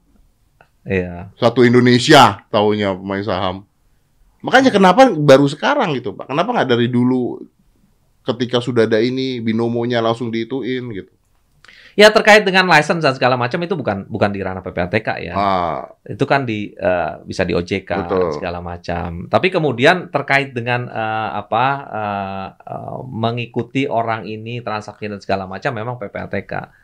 [0.81, 1.29] Iya.
[1.37, 3.69] satu Indonesia taunya pemain saham.
[4.41, 6.25] Makanya kenapa baru sekarang gitu pak?
[6.33, 7.37] Kenapa nggak dari dulu
[8.25, 11.13] ketika sudah ada ini binomonya langsung diituin gitu?
[11.93, 15.33] Ya terkait dengan license dan segala macam itu bukan bukan di ranah PPATK ya.
[15.35, 18.39] Ah, itu kan di eh, bisa di OJK Betul.
[18.39, 19.27] segala macam.
[19.27, 25.75] Tapi kemudian terkait dengan eh, apa eh, eh, mengikuti orang ini transaksi dan segala macam
[25.75, 26.79] memang PPATK.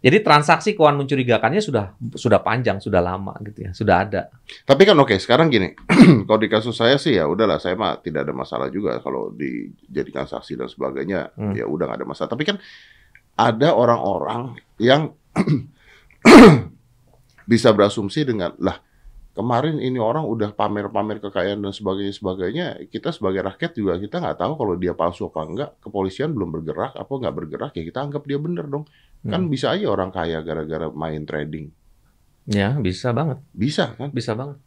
[0.00, 4.32] Jadi transaksi keuangan mencurigakannya sudah sudah panjang, sudah lama gitu ya, sudah ada.
[4.64, 5.76] tapi kan oke sekarang gini,
[6.24, 10.24] kalau di kasus saya sih ya udahlah saya mah tidak ada masalah juga kalau dijadikan
[10.24, 11.52] saksi dan sebagainya Hmm.
[11.52, 12.32] ya udah nggak ada masalah.
[12.32, 12.56] Tapi kan
[13.40, 15.16] ada orang-orang yang
[17.50, 18.76] bisa berasumsi dengan lah
[19.32, 24.36] kemarin ini orang udah pamer-pamer kekayaan dan sebagainya sebagainya kita sebagai rakyat juga kita nggak
[24.36, 28.22] tahu kalau dia palsu apa enggak kepolisian belum bergerak apa nggak bergerak ya kita anggap
[28.28, 28.84] dia bener dong.
[29.20, 29.52] Kan Hmm.
[29.52, 31.68] bisa aja orang kaya gara-gara main trading.
[32.48, 34.08] Ya bisa banget, bisa kan?
[34.10, 34.58] Bisa banget,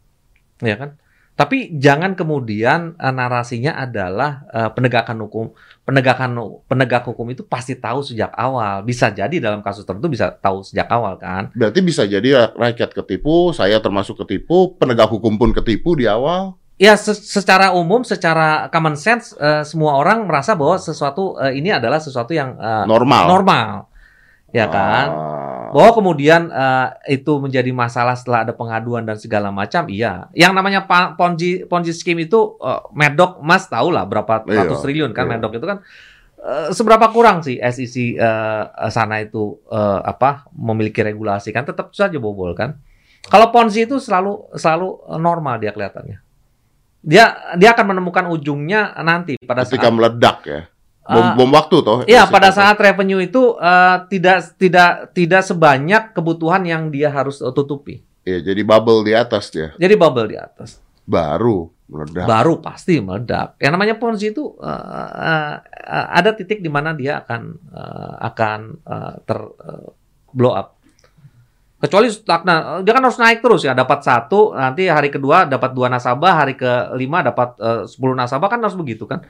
[0.62, 0.94] ya kan.
[1.34, 5.50] Tapi jangan kemudian eh, narasinya adalah eh, penegakan hukum,
[5.82, 6.30] penegakan
[6.64, 8.82] penegak hukum itu pasti tahu sejak awal.
[8.82, 11.50] Bisa jadi dalam kasus tertentu bisa tahu sejak awal kan.
[11.52, 16.98] berarti bisa jadi rakyat ketipu saya termasuk ketipu penegak hukum pun ketipu di awal Ya,
[16.98, 22.02] se- secara umum, secara common sense, eh, semua orang merasa bahwa sesuatu eh, ini adalah
[22.02, 23.68] sesuatu yang eh, normal normal,
[24.54, 25.06] ya kan?
[25.10, 25.32] Ah.
[25.74, 30.30] Bahwa kemudian eh, itu menjadi masalah setelah ada pengaduan dan segala macam, iya.
[30.30, 30.86] Yang namanya
[31.18, 35.30] ponzi ponzi scheme itu, eh, Medok, Mas tahu lah berapa Iya, ratus triliun kan iya.
[35.34, 35.82] Medok itu kan.
[36.44, 42.22] eh, seberapa kurang sih SEC eh, sana itu eh, apa memiliki regulasi kan tetap saja
[42.22, 42.78] bobol kan.
[43.26, 46.20] Kalau ponzi itu selalu selalu normal dia kelihatannya.
[47.02, 50.60] Dia dia akan menemukan ujungnya nanti pada ketika saat meledak ya
[51.04, 56.16] bom, Ah, bom waktu toh Iya, pada saat revenue itu eh, tidak tidak tidak sebanyak
[56.16, 58.00] kebutuhan yang dia harus eh, tutupi.
[58.24, 60.80] Iya, jadi bubble di atas dia Jadi bubble di atas.
[61.04, 63.60] baru meledak Baru pasti meledak.
[63.60, 64.72] Yang namanya ponzi itu eh,
[65.28, 69.88] eh, eh, ada titik di mana dia akan eh, akan eh, ter eh,
[70.32, 70.72] blow up.
[71.76, 73.76] Kecuali stagnan, dia kan harus naik terus ya.
[73.76, 78.56] Dapat satu, nanti hari kedua dapat dua nasabah, hari kelima dapat eh, 10 nasabah kan
[78.64, 79.20] harus begitu kan.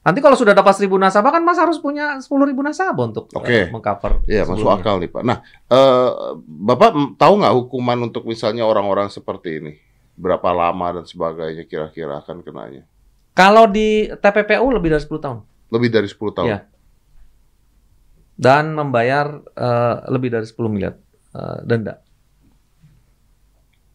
[0.00, 3.60] Nanti kalau sudah dapat 1000 nasabah kan Mas harus punya 10.000 nasabah untuk eh, Oke.
[3.68, 4.24] mengcover.
[4.24, 5.22] Iya, masuk akal nih Pak.
[5.28, 9.72] Nah, eh, Bapak tahu nggak hukuman untuk misalnya orang-orang seperti ini?
[10.16, 12.88] Berapa lama dan sebagainya kira-kira akan kenanya?
[13.36, 15.38] Kalau di TPPU lebih dari 10 tahun
[15.70, 16.48] Lebih dari 10 tahun.
[16.48, 16.60] Iya.
[18.40, 20.96] dan membayar eh, lebih dari 10 miliar
[21.36, 22.00] eh, denda.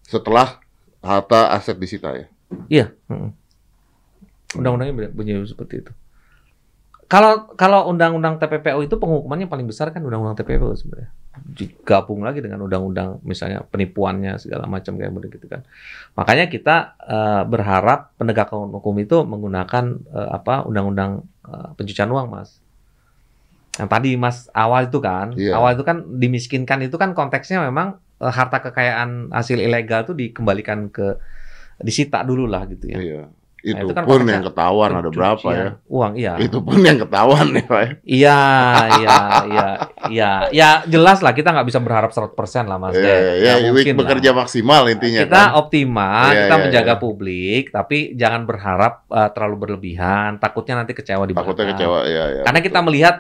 [0.06, 0.62] Setelah
[1.02, 2.30] harta aset disita ya.
[2.70, 2.86] Iya.
[3.10, 3.45] mm.
[4.54, 5.92] Undang-undangnya bunyi seperti itu.
[7.06, 11.14] Kalau kalau undang-undang TPPU itu penghukumannya paling besar kan undang-undang TPPU sebenarnya.
[11.38, 15.62] Digabung lagi dengan undang-undang misalnya penipuannya segala macam kayak begitu kan.
[16.18, 22.58] Makanya kita eh, berharap penegakan hukum itu menggunakan eh, apa undang-undang eh, pencucian uang, Mas.
[23.78, 25.62] Yang tadi Mas awal itu kan, Iya.
[25.62, 30.90] awal itu kan dimiskinkan itu kan konteksnya memang eh, harta kekayaan hasil ilegal itu dikembalikan
[30.90, 31.22] ke
[31.86, 32.98] disita dulu lah gitu ya.
[32.98, 33.24] Iya.
[33.66, 35.74] Itu, itu kan pun yang ketahuan ada berapa ya.
[35.74, 36.34] Pencucian Uang, iya.
[36.38, 37.82] Itu pun yang ketahuan ya Pak.
[37.82, 37.90] ya.
[38.06, 38.40] Iya,
[39.02, 39.18] iya,
[39.50, 39.68] iya,
[40.06, 40.32] iya.
[40.54, 42.94] Ya jelas lah kita nggak bisa berharap 100% lah Mas.
[42.94, 43.22] Iya, Ded.
[43.42, 44.38] iya, iya, mungkin bekerja lah.
[44.40, 45.58] maksimal intinya Kita kan.
[45.58, 47.02] optimal, Iya, kita iya, menjaga iya.
[47.02, 50.38] publik, tapi jangan berharap uh, terlalu berlebihan.
[50.38, 51.74] Takutnya nanti kecewa di Takutnya belakang.
[51.74, 52.44] kecewa ya ya.
[52.46, 53.16] Karena kita melihat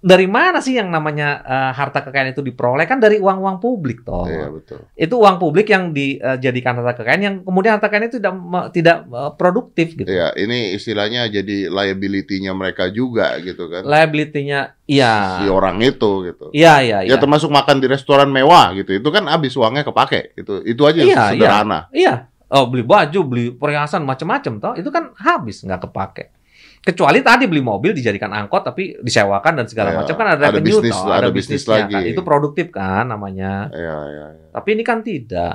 [0.00, 4.24] dari mana sih yang namanya eh, harta kekayaan itu diperoleh kan dari uang-uang publik toh.
[4.24, 4.80] Iya betul.
[4.96, 8.34] Itu uang publik yang dijadikan harta kekayaan yang kemudian harta kekayaan itu tidak
[8.72, 10.08] tidak eh, produktif gitu.
[10.08, 13.84] Iya, ini istilahnya jadi liability-nya mereka juga gitu kan.
[13.84, 15.44] Liability-nya iya.
[15.44, 16.48] Si orang itu gitu.
[16.56, 17.20] Iya, iya, Ya iya.
[17.20, 18.96] termasuk makan di restoran mewah gitu.
[18.96, 20.64] Itu kan habis uangnya kepake gitu.
[20.64, 21.92] Itu aja Iya, sederhana.
[21.92, 22.32] Iya.
[22.50, 24.72] Oh, beli baju, beli perhiasan macam-macam toh.
[24.74, 26.39] Itu kan habis nggak kepake.
[26.80, 30.46] Kecuali tadi beli mobil dijadikan angkot tapi disewakan dan segala Iya, macam kan ada, ada
[30.50, 31.94] revenue bisnis- toh, ada ada, bisnis bisnisnya lagi.
[31.94, 32.02] kan.
[32.08, 33.68] Itu produktif kan namanya.
[33.68, 34.46] Iya, iya, iya.
[34.50, 35.54] Tapi ini kan tidak.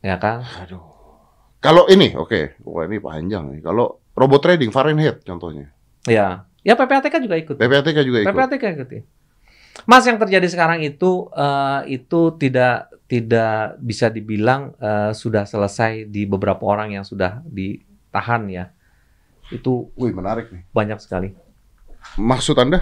[0.00, 0.40] Ya kan?
[0.58, 0.80] Aduh.
[1.58, 3.60] Kalau ini, oke, wah ini panjang nih.
[3.60, 5.68] Kalau robot trading Fahrenheit contohnya,
[6.04, 6.44] Ya.
[6.60, 7.56] Ya PPATK juga ikut.
[7.56, 8.28] PPATK juga ikut.
[8.30, 8.88] PPATK ikut.
[8.90, 9.02] ya.
[9.84, 16.24] Mas yang terjadi sekarang itu eh, itu tidak tidak bisa dibilang eh, sudah selesai di
[16.24, 18.72] beberapa orang yang sudah ditahan ya.
[19.52, 20.62] Itu Wih menarik nih.
[20.72, 21.36] banyak sekali.
[22.20, 22.80] Maksud anda?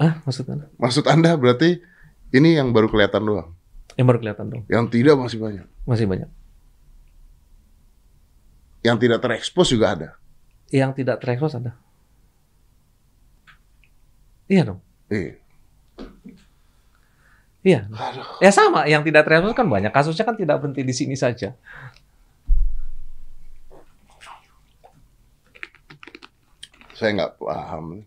[0.00, 0.66] Ah, maksudnya?
[0.76, 1.78] Maksud anda berarti
[2.34, 3.54] ini yang baru kelihatan doang.
[3.94, 4.62] Yang baru kelihatan dong.
[4.66, 5.66] Yang tidak masih banyak.
[5.86, 6.30] Masih banyak.
[8.84, 10.08] Yang tidak terekspos juga ada.
[10.74, 11.78] Yang tidak terekspos ada.
[14.50, 14.80] Iya dong.
[15.08, 15.40] Iya.
[17.64, 17.80] Iya.
[17.88, 18.26] Aduh.
[18.44, 19.88] Ya sama, yang tidak terekspos kan banyak.
[19.88, 21.56] Kasusnya kan tidak berhenti di sini saja.
[26.94, 28.06] Saya nggak paham.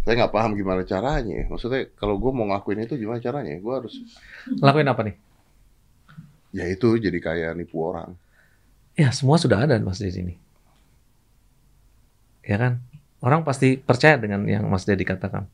[0.00, 1.44] Saya nggak paham gimana caranya.
[1.46, 3.52] Maksudnya kalau gue mau ngakuin itu gimana caranya?
[3.60, 3.94] Gue harus
[4.60, 5.16] Lakuin apa nih?
[6.50, 8.18] ya itu jadi kayak nipu orang.
[8.98, 10.34] Ya, semua sudah ada Mas di sini.
[12.42, 12.82] Ya kan?
[13.22, 15.46] Orang pasti percaya dengan yang Mas Dedi katakan.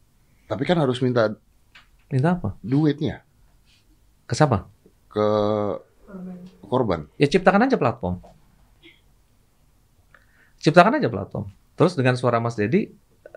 [0.49, 1.35] Tapi kan harus minta
[2.07, 2.55] Minta apa?
[2.63, 3.27] duitnya
[4.25, 4.71] Ke siapa?
[5.11, 5.27] ke
[6.07, 6.39] Korban.
[6.65, 7.01] korban.
[7.19, 8.23] Ya ciptakan aja platform.
[10.63, 11.47] Ciptakan aja platform.
[11.77, 12.89] Terus dengan suara Mas Dedi,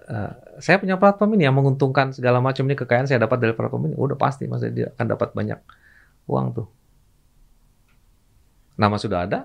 [0.06, 3.88] eh, saya punya platform ini yang menguntungkan segala macam ini kekayaan saya dapat dari platform
[3.88, 3.96] ini.
[3.96, 5.60] Udah pasti Mas Dedi akan dapat banyak
[6.26, 6.68] uang tuh.
[8.76, 9.40] Nama sudah ada,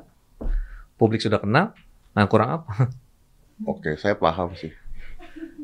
[0.95, 1.75] publik sudah kenal.
[2.13, 2.71] Nah kurang apa?
[3.67, 4.71] Oke, saya paham sih.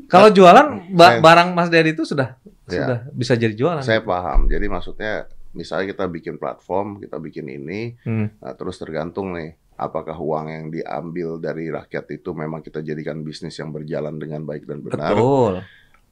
[0.06, 2.34] Kalau jualan ba- saya- barang Mas Dedi itu sudah
[2.66, 2.82] Ya.
[2.82, 3.78] sudah bisa jadi jualan.
[3.80, 4.46] Saya paham.
[4.46, 8.30] Jadi maksudnya misalnya kita bikin platform, kita bikin ini, Hmm.
[8.36, 13.56] nah terus tergantung nih apakah uang yang diambil dari rakyat itu memang kita jadikan bisnis
[13.56, 15.16] yang berjalan dengan baik dan benar.
[15.16, 15.64] Betul.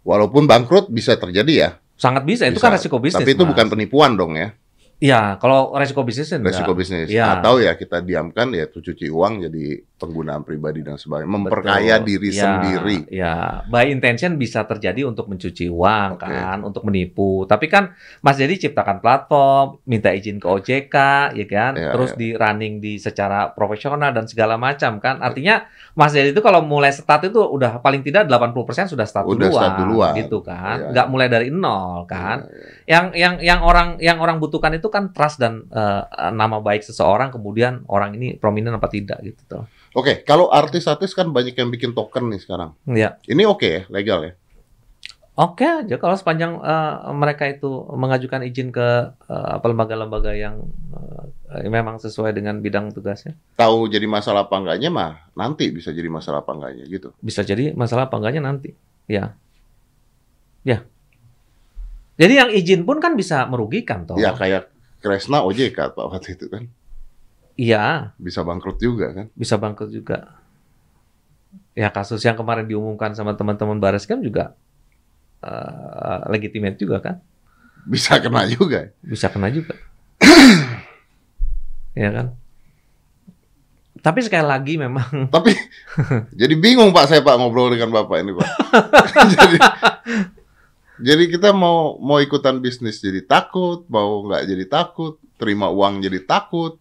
[0.09, 1.71] Walaupun bangkrut bisa terjadi ya.
[2.01, 2.49] Sangat bisa.
[2.49, 2.71] Itu Bisa.
[2.71, 3.21] kan resiko bisnis.
[3.21, 3.51] Tapi itu Mas.
[3.53, 4.57] bukan penipuan dong ya.
[4.99, 6.57] Iya, kalau resiko bisnis enggak.
[6.57, 7.07] Resiko bisnis.
[7.13, 7.39] Iya.
[7.39, 11.27] Atau ya kita diamkan ya itu cuci uang jadi penggunaan pribadi dan sebagainya.
[11.29, 12.07] Memperkaya Betul.
[12.07, 12.97] diri Ya, sendiri.
[13.11, 13.35] Ya,
[13.67, 16.25] by intention bisa terjadi untuk mencuci uang Oke.
[16.25, 17.43] kan, untuk menipu.
[17.45, 20.97] Tapi kan Mas Dedi ciptakan platform, minta izin ke OJK,
[21.35, 22.17] ya kan, Ya, terus ya.
[22.17, 25.19] di running di secara profesional dan segala macam kan.
[25.19, 28.55] Artinya Mas Dedi itu kalau mulai start itu udah paling tidak 80%
[28.87, 30.13] sudah start Udah duluan, start duluan.
[30.15, 30.79] gitu kan.
[30.79, 30.91] Iya.
[30.95, 32.47] Nggak mulai dari nol kan.
[32.47, 32.77] Iya, iya.
[32.89, 37.29] Yang yang yang orang yang orang butuhkan itu kan trust dan eh, nama baik seseorang
[37.29, 39.65] kemudian orang ini prominent apa tidak gitu tuh.
[39.97, 42.77] Oke, kalau artis-artis kan banyak yang bikin token nih sekarang.
[42.85, 43.17] Ya.
[43.25, 44.33] Ini oke ya, legal ya.
[45.39, 50.67] Oke aja kalau sepanjang eh, mereka itu mengajukan izin ke eh, apa lembaga-lembaga yang
[51.55, 53.39] eh, memang sesuai dengan bidang tugasnya.
[53.55, 57.15] Tahu jadi masalah apa enggaknya mah nanti bisa jadi masalah apa enggaknya gitu.
[57.23, 58.75] Bisa jadi masalah apa enggaknya nanti.
[59.07, 59.39] Ya.
[60.67, 60.83] Ya.
[62.19, 64.19] Jadi yang izin pun kan bisa merugikan toh.
[64.19, 66.67] Ya kayak Kresna OJK Pak waktu itu kan
[67.59, 69.27] Iya, bisa bangkrut juga kan.
[69.35, 70.39] bisa bangkrut juga.
[71.75, 74.55] Ya kasus yang kemarin diumumkan sama teman-teman Bareskem juga
[75.43, 77.17] eh, legitimate juga kan.
[77.83, 78.95] Bisa kena juga.
[79.03, 79.75] bisa kena juga.
[81.99, 82.39] ya kan?
[83.99, 85.51] Tapi sekali lagi memang Tapi
[86.31, 88.49] jadi bingung Pak saya Pak ngobrol dengan Bapak ini Pak.
[89.35, 89.57] jadi,
[91.03, 96.23] jadi kita mau mau ikutan bisnis jadi takut, mau nggak jadi takut, terima uang jadi
[96.23, 96.79] takut.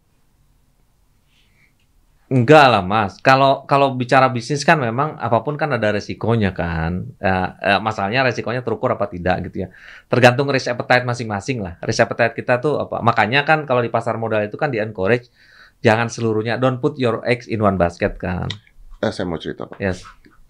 [2.28, 3.20] Enggak lah Mas.
[3.24, 7.08] Kalau kalau bicara bisnis kan memang apa pun kan ada resikonya kan.
[7.20, 9.68] Eh, eh, masalahnya resikonya terukur apa tidak gitu ya.
[10.12, 11.80] Tergantung risk appetite masing-masing lah.
[11.80, 13.00] Risk appetite kita tuh apa?
[13.00, 15.32] Makanya kan kalau di pasar modal itu kan di encourage
[15.80, 18.52] jangan seluruhnya don't put your eggs in one basket kan.
[19.00, 19.80] Eh, saya mau cerita Pak.
[19.80, 20.04] Yes.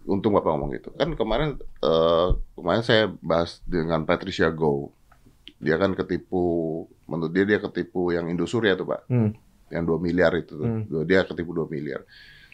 [0.07, 0.89] Untung Bapak ngomong gitu.
[0.97, 4.89] Kan kemarin eh, kemarin saya bahas dengan Patricia Go.
[5.57, 9.09] Dia kan ketipu, menurut dia dia ketipu yang Indosuria tuh Pak.
[9.09, 9.34] Hmm.
[9.70, 10.68] Yang 2 miliar itu tuh.
[10.68, 11.03] Hmm.
[11.03, 12.03] Dia ketipu 2 miliar.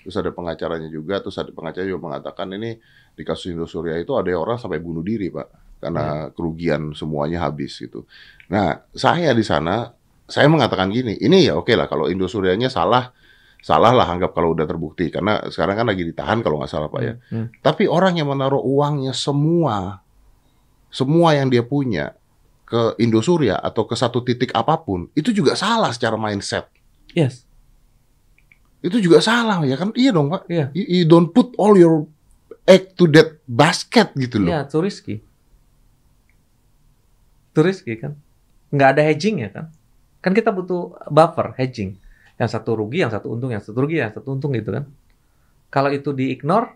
[0.03, 2.75] Terus ada pengacaranya juga, terus ada pengacara juga mengatakan ini
[3.15, 5.79] di kasus Indosuria itu ada orang sampai bunuh diri Pak.
[5.83, 8.07] Karena kerugian semuanya habis gitu.
[8.47, 9.91] Nah, saya di sana
[10.27, 13.11] saya mengatakan gini, ini ya oke lah kalau Indosurianya salah
[13.63, 17.01] salah lah anggap kalau udah terbukti karena sekarang kan lagi ditahan kalau nggak salah Pak
[17.03, 17.15] ya.
[17.31, 17.47] Hmm.
[17.63, 20.03] Tapi orang yang menaruh uangnya semua,
[20.91, 22.11] semua yang dia punya
[22.67, 26.67] ke Indosuria atau ke satu titik apa pun, itu juga salah secara mindset.
[27.13, 27.45] Yes.
[28.83, 29.95] Itu juga salah ya kan?
[29.95, 30.49] Iya dong Pak.
[30.51, 30.73] Iya.
[30.75, 32.05] You, you don't put all your
[32.67, 34.51] egg to that basket gitu loh.
[34.51, 35.23] Iya, too risky.
[37.55, 38.19] Too risky kan.
[38.73, 39.65] Nggak ada hedging ya kan.
[40.19, 41.95] Kan kita butuh buffer, hedging.
[42.35, 44.89] Yang satu rugi, yang satu untung, yang satu rugi, yang satu untung gitu kan.
[45.69, 46.75] Kalau itu di-ignore,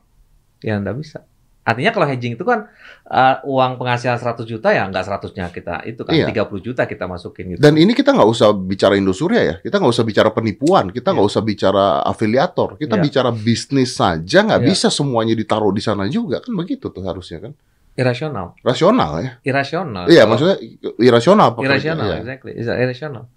[0.61, 1.25] ya nggak bisa.
[1.67, 2.71] Artinya kalau hedging itu kan
[3.05, 6.31] uh, uang penghasilan 100 juta ya nggak 100-nya kita itu kan Iya.
[6.31, 7.59] 30 juta kita masukin gitu.
[7.59, 11.27] Dan ini kita nggak usah bicara Indosuria ya, kita nggak usah bicara penipuan, kita nggak
[11.27, 11.33] Iya.
[11.35, 13.03] usah bicara afiliator, kita Iya.
[13.03, 14.67] bicara bisnis saja, nggak Iya.
[14.71, 17.51] bisa semuanya ditaruh di sana juga kan begitu tuh harusnya kan,
[17.99, 18.55] irasional.
[18.63, 19.31] rasional ya.
[19.43, 20.07] Irasional.
[20.07, 20.57] Iya, Kalau- maksudnya
[21.03, 21.59] irasional apa?
[21.67, 22.17] irasional, Iya.
[22.23, 22.51] exactly.
[22.55, 23.27] Is irasional.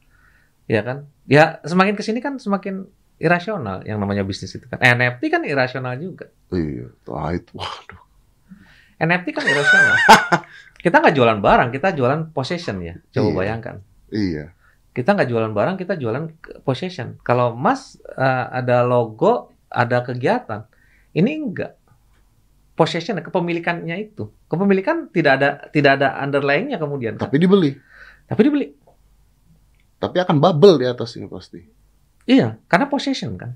[0.71, 1.11] Ya kan?
[1.27, 2.87] Ya semakin ke sini kan semakin
[3.19, 4.79] irasional yang namanya bisnis itu kan.
[4.79, 6.31] NFT kan irasional juga.
[6.55, 8.01] Iya, wah itu, waduh.
[9.01, 9.97] NFT kan irasional.
[10.85, 12.95] kita nggak jualan barang, kita jualan possession ya.
[13.11, 13.37] Coba Iya.
[13.37, 13.77] bayangkan.
[14.11, 14.45] Iya,
[14.91, 17.17] Kita nggak jualan barang, kita jualan possession.
[17.23, 20.67] Kalau Mas eh, ada logo, ada kegiatan,
[21.15, 21.79] ini enggak.
[22.75, 24.33] Possession, kepemilikannya itu.
[24.49, 27.15] Kepemilikan tidak ada tidak ada underlying-nya kemudian.
[27.17, 27.29] Kan?
[27.29, 27.77] tapi dibeli,
[28.27, 28.67] Tapi dibeli.
[30.01, 31.61] tapi akan bubble di atasnya pasti.
[32.25, 33.53] Iya, karena possession kan.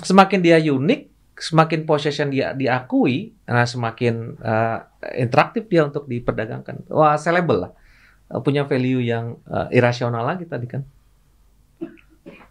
[0.00, 4.78] Semakin dia unik, semakin possession dia diakui, nah semakin eh,
[5.18, 6.86] interaktif dia untuk diperdagangkan.
[6.92, 7.72] Wah, sellable lah.
[8.28, 10.82] Eh, punya value yang eh, irasional lagi tadi kan.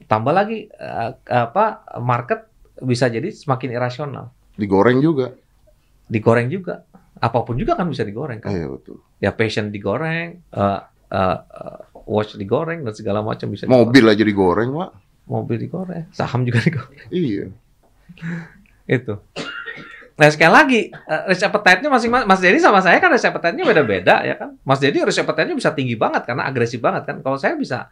[0.05, 1.65] Tambah lagi eh, apa
[2.03, 2.49] market
[2.81, 4.33] bisa jadi semakin irasional.
[4.57, 5.31] Digoreng juga.
[6.11, 6.83] Digoreng juga.
[7.21, 8.51] Apa pun juga kan bisa digoreng kan.
[8.51, 8.97] Iya betul.
[9.21, 10.79] Ya passion digoreng, eh,
[11.13, 11.37] eh,
[12.03, 13.69] watch digoreng dan segala macam bisa.
[13.69, 13.87] digoreng.
[13.87, 14.91] Mobil aja digoreng, Pak.
[15.21, 17.07] mobil digoreng, saham juga digoreng.
[17.07, 17.45] Iya.
[18.91, 19.15] Itu.
[20.11, 24.21] Nah sekali lagi eh, risk appetite-nya masing-masing Mas Dedi sama saya kan risk appetite-nya beda-beda
[24.21, 24.53] ya kan.
[24.61, 27.23] Mas Dedi risk appetite-nya bisa tinggi banget karena agresif banget kan.
[27.23, 27.89] Kalau saya bisa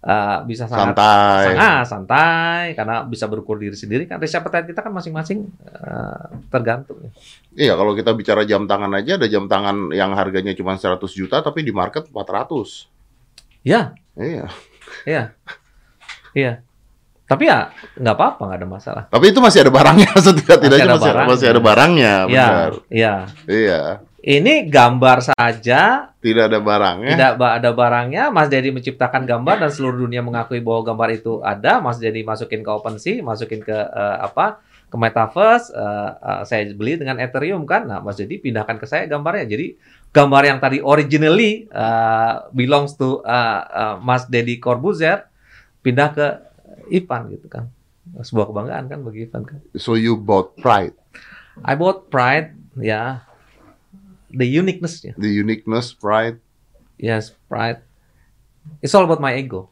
[0.00, 1.42] eh, bisa sangat Santai.
[1.50, 4.16] sangat santai karena bisa berukur diri sendiri kan.
[4.16, 6.96] Risk appetite kita kan masing-masing eh, tergantung.
[7.02, 7.10] ya.
[7.52, 11.42] Iya, kalau kita bicara jam tangan aja ada jam tangan yang harganya cuma 100 juta
[11.42, 12.88] tapi di market 400.
[13.66, 14.46] Ya, Iya.
[15.04, 15.22] iya,
[16.32, 16.52] iya.
[17.26, 19.02] Tapi ya nggak apa-apa, nggak ada masalah.
[19.10, 22.72] Tapi itu masih ada barangnya setidak-tidaknya Masih ada masih, masih ada barangnya, Iya, benar.
[22.88, 23.14] iya.
[23.50, 23.80] Iya.
[24.26, 27.14] Ini gambar saja Tidak ada barangnya.
[27.14, 31.78] Tidak ada barangnya, Mas Dedi menciptakan gambar dan seluruh dunia mengakui bahwa gambar itu ada.
[31.78, 34.58] Mas Dedi masukin ke OpenSea, masukin ke eh, apa?
[34.86, 37.90] ke Metaverse, eh, eh, saya beli dengan Ethereum kan.
[37.90, 39.46] Nah, Mas Dedi pindahkan ke saya gambarnya.
[39.46, 39.74] Jadi
[40.14, 45.26] gambar yang tadi originally eh, belongs to eh, eh, Mas Dedi Corbuzier
[45.82, 46.26] pindah ke
[46.90, 47.70] Ivan gitu kan.
[48.22, 49.58] Sebuah kebanggaan kan bagi Ivan kan.
[49.74, 50.94] So you bought pride,
[51.64, 53.24] I bought pride, ya.
[54.36, 55.16] The uniqueness-nya.
[55.16, 56.42] the uniqueness, pride.
[57.00, 57.80] Yes, pride.
[58.82, 59.70] It's all about my ego.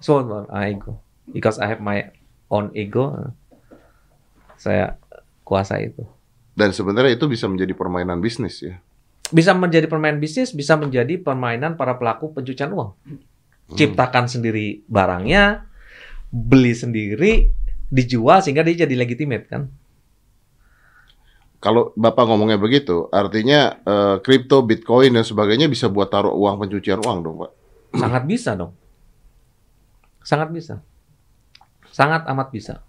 [0.00, 0.98] It's all about my ego.
[1.28, 2.08] Because I have my
[2.48, 3.12] own ego,
[4.56, 4.96] saya
[5.44, 6.02] kuasa itu.
[6.56, 8.80] Dan sebenarnya itu bisa menjadi permainan bisnis ya.
[9.28, 12.96] Bisa menjadi permainan bisnis, bisa menjadi permainan para pelaku pencucian uang.
[13.76, 15.67] Ciptakan sendiri barangnya,
[16.28, 17.52] beli sendiri,
[17.88, 19.62] dijual sehingga dia jadi legitimate kan?
[21.58, 27.02] Kalau Bapak ngomongnya begitu, artinya eh, kripto, bitcoin dan sebagainya bisa buat taruh uang pencucian
[27.02, 27.52] uang dong, Pak.
[27.98, 28.72] Sangat bisa dong.
[30.22, 30.74] Sangat bisa.
[31.90, 32.86] Sangat amat bisa.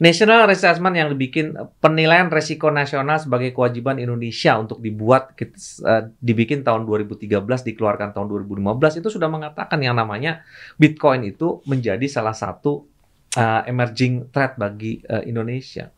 [0.00, 6.88] National Assessment yang dibikin penilaian resiko nasional sebagai kewajiban Indonesia untuk dibuat eh, dibikin tahun
[6.88, 10.40] 2013 dikeluarkan tahun 2015 itu sudah mengatakan yang namanya
[10.80, 12.88] Bitcoin itu menjadi salah satu
[13.36, 15.92] eh, emerging threat bagi eh, Indonesia.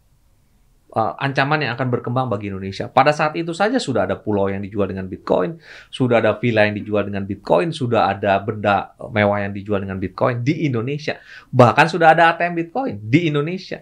[0.92, 2.84] Eh, ancaman yang akan berkembang bagi Indonesia.
[2.84, 5.56] Pada saat itu saja sudah ada pulau yang dijual dengan Bitcoin,
[5.88, 10.44] sudah ada villa yang dijual dengan Bitcoin, sudah ada benda mewah yang dijual dengan Bitcoin
[10.44, 11.16] di Indonesia.
[11.48, 13.80] Bahkan sudah ada ATM Bitcoin di Indonesia.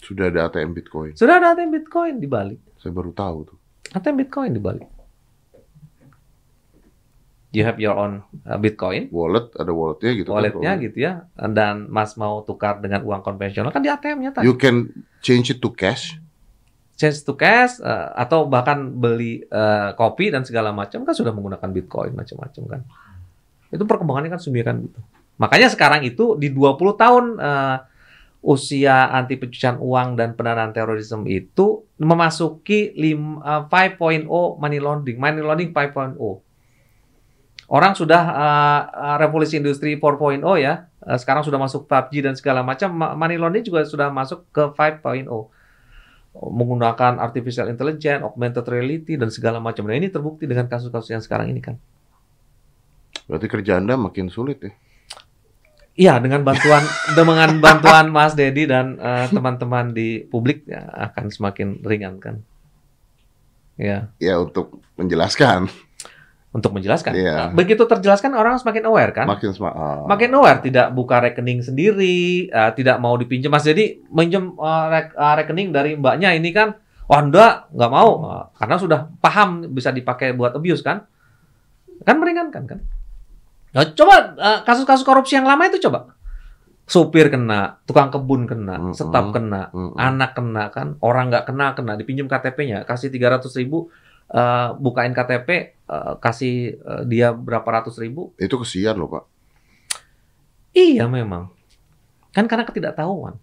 [0.00, 1.12] Sudah ada ATM bitcoin.
[1.12, 2.56] Sudah ada ATM Bitcoin di Bali.
[2.76, 3.58] Saya baru tahu tuh.
[3.92, 4.93] ATM Bitcoin di Bali.
[7.54, 10.34] You have your own uh, Bitcoin, Wallet, ada walletnya gitu.
[10.34, 11.12] kan, walletnya kalau- gitu ya.
[11.38, 14.44] Dan Mas mau tukar dengan uang konvensional kan di ATM-nya tadi.
[14.44, 14.90] You can
[15.22, 16.18] change it to cash.
[16.98, 21.70] Change to cash uh, atau bahkan beli uh, kopi dan segala macam kan sudah menggunakan
[21.70, 22.80] Bitcoin macam-macam kan.
[23.70, 24.98] Itu perkembangannya kan sedemikian gitu.
[25.38, 27.76] Makanya sekarang itu di 20 tahun uh,
[28.44, 34.28] usia anti pencucian uang dan pendanaan terorisme itu memasuki lim, uh, 5.0
[34.60, 36.43] money laundering, money laundering 5.0.
[37.74, 40.86] Orang sudah uh, uh, revolusi industri 4.0 ya.
[41.02, 42.94] Uh, sekarang sudah masuk PUBG dan segala macam.
[42.94, 45.26] Ma- Money laundering juga sudah masuk ke 5.0.
[46.38, 49.90] Menggunakan artificial intelligence, augmented reality dan segala macam.
[49.90, 51.74] Nah, ini terbukti dengan kasus-kasus yang sekarang ini kan.
[53.26, 54.72] Berarti kerja Anda makin sulit ya.
[55.94, 56.82] Iya, dengan bantuan
[57.18, 58.98] dengan bantuan Mas Dedi dan
[59.30, 62.42] teman-teman di publik ya, akan semakin ringan kan.
[63.78, 65.70] Ya, Ya untuk menjelaskan
[66.54, 67.12] untuk menjelaskan.
[67.12, 67.34] Iya.
[67.34, 69.26] Nah, Begitu terjelaskan orang semakin aware kan.
[69.26, 70.06] makin sema- ah.
[70.06, 73.50] Makin aware, tidak buka rekening sendiri, eh, tidak mau dipinjam.
[73.50, 78.10] Mas Dedi minjem eh, rek- eh, rekening dari mbaknya ini kan, wah enggak, nggak mau,
[78.24, 81.02] Eh, karena sudah paham bisa dipakai buat abuse kan,
[82.00, 82.78] kan meringankan kan.
[83.74, 86.14] Nah, coba kasus-kasus korupsi yang lama itu coba,
[86.84, 88.94] supir kena, tukang kebun kena, Mm-mm.
[88.94, 89.98] staf kena, Mm-mm.
[89.98, 93.90] anak kena kan, orang nggak kena kena, dipinjam KTP-nya, kasih 300 ribu,
[94.28, 95.48] eh, bukain KTP,
[95.84, 99.24] eh, kasih eh, dia berapa ratus ribu, Itu kesian loh Pak.
[100.74, 101.54] Iya memang.
[102.34, 103.38] Kan karena ketidaktahuan.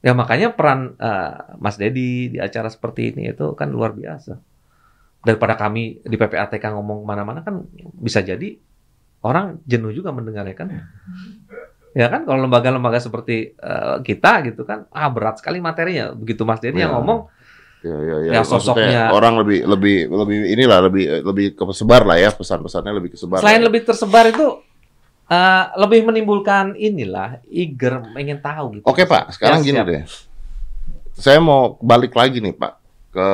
[0.00, 4.38] Ya makanya peran eh, Mas Dedi di acara seperti ini itu kan luar biasa.
[5.26, 7.66] Daripada kami di PPATK ngomong mana-mana kan
[7.98, 8.62] bisa jadi
[9.26, 10.68] orang jenuh juga mendengarnya kan.
[11.96, 16.14] Ya kan kalau lembaga-lembaga seperti eh, kita gitu kan ah berat sekali materinya.
[16.14, 16.96] Begitu Mas Dedi yang Ya.
[17.00, 17.26] ngomong
[17.78, 18.30] Ya, ya, ya.
[18.30, 23.38] Ya, sosoknya- orang lebih lebih lebih inilah lebih lebih kesebar lah ya pesan-pesannya lebih kesebar.
[23.38, 23.66] selain lah ya.
[23.68, 24.46] lebih tersebar itu
[25.26, 28.84] eh, lebih menimbulkan inilah eager ingin tahu gitu.
[28.84, 29.86] Oke Pak, sekarang Ya, gini siap.
[29.86, 30.02] deh.
[31.12, 32.72] Saya mau balik lagi nih Pak
[33.10, 33.28] ke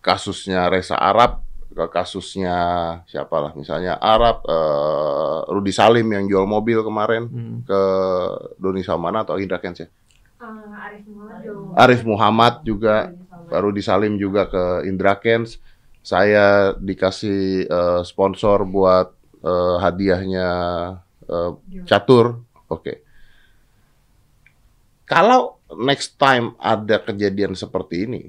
[0.00, 2.56] kasusnya Reza Arab, ke kasusnya
[3.04, 7.56] siapa lah misalnya Arab, eh, Rudi Salim yang jual mobil kemarin Hmm.
[7.62, 7.80] ke
[8.56, 9.88] Doni Salmana atau Indra Kents ya?
[10.36, 10.52] Ah,
[10.86, 11.74] Arif Muhammad.
[11.76, 12.94] Arif Muhammad juga,
[13.46, 15.62] Pak Rudi Salim juga ke Indra Kents.
[16.02, 20.48] Saya dikasih eh, sponsor buat eh, hadiahnya
[21.26, 21.50] eh,
[21.86, 22.42] catur.
[22.66, 23.06] Oke.
[25.06, 28.22] Kalau next time ada kejadian seperti ini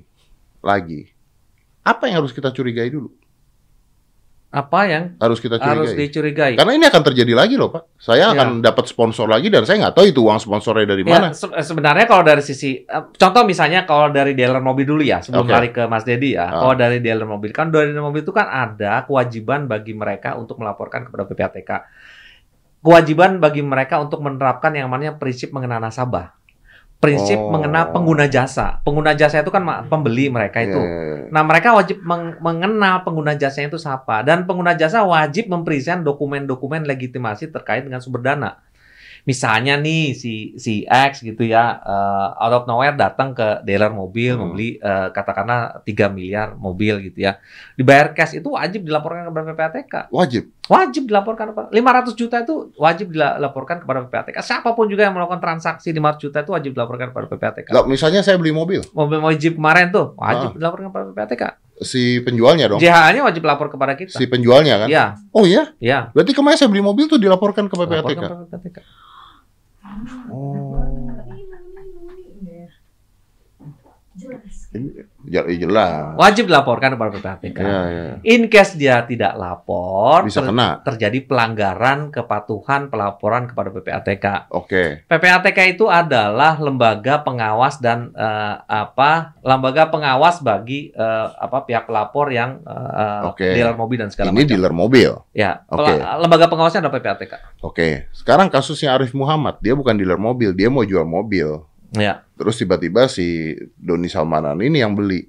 [0.62, 1.10] lagi,
[1.82, 3.10] apa yang harus kita curigai dulu?
[4.48, 6.08] Apa yang Harus kita harus curigai.
[6.08, 6.54] dicurigai?
[6.56, 8.00] Karena ini akan terjadi lagi loh Pak.
[8.00, 8.34] Saya Ya.
[8.34, 11.30] akan dapat sponsor lagi dan saya nggak tahu itu uang sponsornya dari mana.
[11.30, 15.20] Ya, se- sebenarnya kalau dari sisi eh, contoh misalnya kalau dari dealer mobil dulu ya
[15.20, 15.52] sebelum Oke.
[15.52, 16.48] lari ke Mas Dedi ya.
[16.48, 16.64] Ah.
[16.64, 20.56] Kalau dari dealer mobil kan dari dealer mobil itu kan ada kewajiban bagi mereka untuk
[20.58, 21.72] melaporkan kepada PPATK.
[22.80, 26.37] Kewajiban bagi mereka untuk menerapkan yang namanya prinsip mengenal nasabah.
[26.98, 27.54] Prinsip Oh.
[27.54, 28.82] mengenal pengguna jasa.
[28.82, 30.74] Pengguna jasa itu kan pembeli mereka itu.
[30.74, 31.26] Ya, ya, ya.
[31.30, 36.90] Nah, mereka wajib meng- mengenal pengguna jasanya itu siapa dan pengguna jasa wajib mempresent dokumen-dokumen
[36.90, 38.58] legitimasi terkait dengan sumber dana.
[39.28, 44.32] Misalnya nih si si X gitu ya eh, out of nowhere datang ke dealer mobil
[44.32, 44.42] Hmm.
[44.48, 47.36] membeli eh, katakanlah 3 miliar mobil gitu ya.
[47.74, 49.94] Dibayar cash itu wajib dilaporkan kepada PPATK.
[50.10, 50.48] Wajib.
[50.66, 54.40] Wajib dilaporkan kepada 500 juta itu wajib dilaporkan kepada PPATK.
[54.40, 57.68] Siapa pun juga yang melakukan transaksi 500 juta itu wajib dilaporkan kepada PPATK.
[57.70, 60.32] Lah, misalnya saya beli mobil, Mobil wajib kemarin tuh Ah.
[60.34, 61.44] wajib dilaporkan kepada PPATK.
[61.78, 64.10] si penjualnya dong, JHA-nya wajib lapor kepada kita.
[64.10, 64.88] si penjualnya kan?
[64.88, 66.10] Iya, Oh iya, iya.
[66.10, 68.18] berarti kemarin saya beli mobil tuh dilaporkan ke Laporkan PPATK.
[68.18, 68.78] kepada PPATK.
[70.32, 70.76] Oh.
[74.18, 74.74] Jelas.
[74.74, 76.16] Ini jelas.
[76.16, 77.60] Wajib dilaporkan kepada PPATK.
[77.60, 78.06] Ya, ya.
[78.24, 80.80] In case dia tidak lapor, Bisa ter- kena.
[80.82, 84.26] terjadi pelanggaran kepatuhan pelaporan kepada PPATK.
[84.50, 85.04] Oke.
[85.06, 89.36] PPATK itu adalah lembaga pengawas dan eh, apa?
[89.42, 93.52] Lembaga pengawas bagi eh, apa pihak pelapor yang eh, Oke.
[93.52, 94.50] dealer mobil dan segala Ini macam.
[94.50, 95.12] dealer mobil.
[95.32, 95.92] Ya, Oke.
[95.92, 97.34] pela- lembaga pengawasnya adalah PPATK.
[97.62, 98.08] Oke.
[98.12, 101.62] Sekarang kasusnya Arif Muhammad, dia bukan dealer mobil, dia mau jual mobil.
[101.96, 105.24] Ya, Terus tiba-tiba si Doni Salmanan ini yang beli.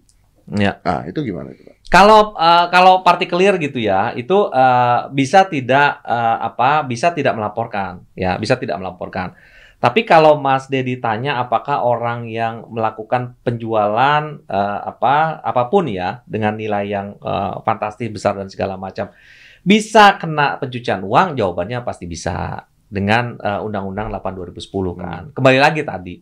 [0.58, 0.82] ya.
[0.82, 1.76] Ah, itu gimana itu, Pak?
[1.88, 8.02] Kalau eh, kalau partikelir gitu ya, itu eh, bisa tidak eh, apa bisa tidak melaporkan,
[8.18, 9.32] ya bisa tidak melaporkan.
[9.78, 16.26] Tapi kalau Mas Dedi tanya apakah orang yang melakukan penjualan eh, apa apa pun ya
[16.26, 19.14] dengan nilai yang eh, fantastis besar dan segala macam
[19.62, 25.22] bisa kena pencucian uang, jawabannya pasti bisa dengan eh, Undang-Undang 8 2010 kan.
[25.30, 26.18] Kembali lagi tadi,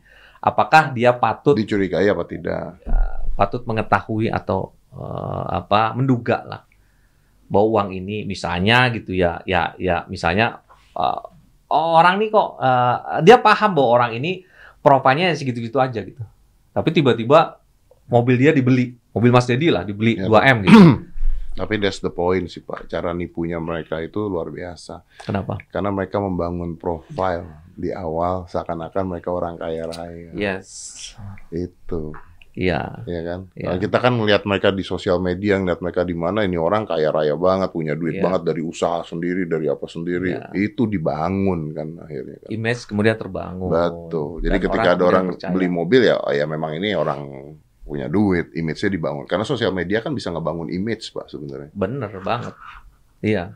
[0.46, 2.78] apakah dia patut Dicurigai apa tidak?
[3.34, 6.62] patut mengetahui atau eh, apa menduga lah
[7.46, 10.62] bahwa uang ini misalnya gitu ya ya ya misalnya
[10.96, 11.22] eh,
[11.68, 14.46] orang nih kok eh, dia paham bahwa orang ini
[14.80, 16.22] profilnya segitu-gitu aja gitu
[16.72, 17.60] tapi tiba-tiba
[18.08, 20.80] mobil dia dibeli mobil Mas Dedi lah dibeli Ya, 2 m gitu
[21.56, 22.84] Tapi that's the point sih, Pak.
[22.84, 25.00] Cara nipunya mereka itu luar biasa.
[25.24, 30.32] kenapa Karena mereka membangun profile di awal seakan-akan mereka orang kaya raya.
[30.32, 31.12] yes
[31.52, 32.16] Itu.
[32.56, 33.04] Iya.
[33.04, 33.40] ya kan?
[33.52, 33.68] Iya.
[33.68, 37.12] Nah, kita kan ngelihat mereka di sosial media, ngelihat mereka di mana ini orang kaya
[37.12, 38.24] raya banget, punya duit Iya.
[38.24, 40.32] banget dari usaha sendiri, dari apa sendiri.
[40.32, 40.56] Iya.
[40.56, 42.40] Itu dibangun kan akhirnya.
[42.40, 42.48] Kan.
[42.48, 43.68] Image kemudian terbangun.
[43.68, 44.40] Betul.
[44.40, 45.52] Jadi Dan ketika ada kemudian orang percaya.
[45.52, 47.20] beli mobil ya, ya memang ini orang
[47.84, 49.28] punya duit, image-nya dibangun.
[49.28, 51.70] Karena sosial media kan bisa ngebangun image, Pak, sebenarnya.
[51.76, 52.56] Bener banget.
[53.20, 53.52] Iya.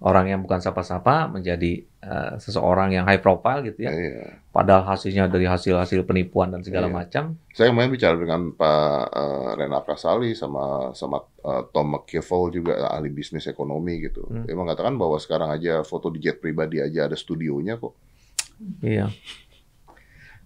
[0.00, 3.92] Orang yang bukan sapa-sapa menjadi eh, seseorang yang high profile gitu ya.
[3.92, 4.40] Iya.
[4.48, 6.96] Padahal hasilnya dari hasil-hasil penipuan dan segala Iya.
[6.96, 7.24] macam.
[7.52, 13.12] Saya kemarin bicara dengan Pak eh, Renat Kasali sama sama eh, Tom McKevel juga ahli
[13.12, 14.24] bisnis ekonomi gitu.
[14.24, 14.48] Hmm.
[14.48, 17.92] Dia mengatakan bahwa sekarang aja foto di jet pribadi aja ada studionya kok.
[18.80, 19.12] Iya.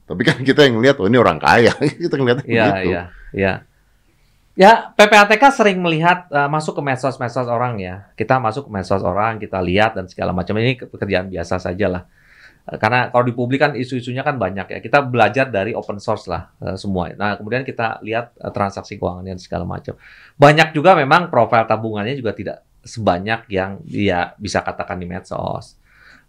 [0.04, 2.88] Tapi kan kita yang lihat, oh ini orang kaya, kita ngeliatnya Iya, begitu.
[2.90, 3.02] iya,
[3.32, 3.52] iya.
[4.54, 8.06] Ya, PPATK sering melihat eh, masuk ke medsos-medsos orang ya.
[8.14, 12.02] Kita masuk ke medsos orang, kita lihat dan segala macam ini pekerjaan biasa saja lah.
[12.70, 14.78] Eh, Karena kalau di publik kan isu-isunya kan banyak ya.
[14.78, 17.10] Kita belajar dari open source lah eh, semua.
[17.18, 19.98] Nah, kemudian kita lihat eh, transaksi keuangannya dan segala macam.
[20.38, 25.76] Banyak juga memang profil tabungannya juga tidak sebanyak yang dia bisa katakan di medsos.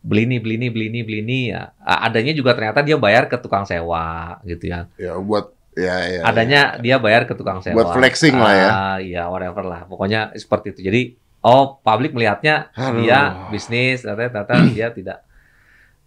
[0.05, 1.73] Beli ini, beli ini, beli ini, beli ini ya.
[1.81, 6.21] Adanya juga ternyata dia bayar ke tukang sewa gitu ya Ya buat ya ya.
[6.23, 7.75] adanya dia bayar ke tukang sewa.
[7.83, 8.69] Buat flexing lah ya.
[8.71, 9.83] Ah, iya, whatever lah.
[9.85, 10.81] Pokoknya seperti itu.
[10.87, 11.01] Jadi,
[11.43, 13.03] oh, publik melihatnya Aduh.
[13.03, 15.21] dia bisnis, ternyata dia tidak.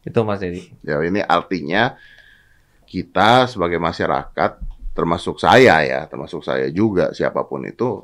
[0.02, 0.72] Itu Mas Dedi.
[0.80, 1.94] Ya ini artinya
[2.88, 4.58] kita sebagai masyarakat,
[4.96, 8.02] termasuk saya ya, termasuk saya juga siapa pun itu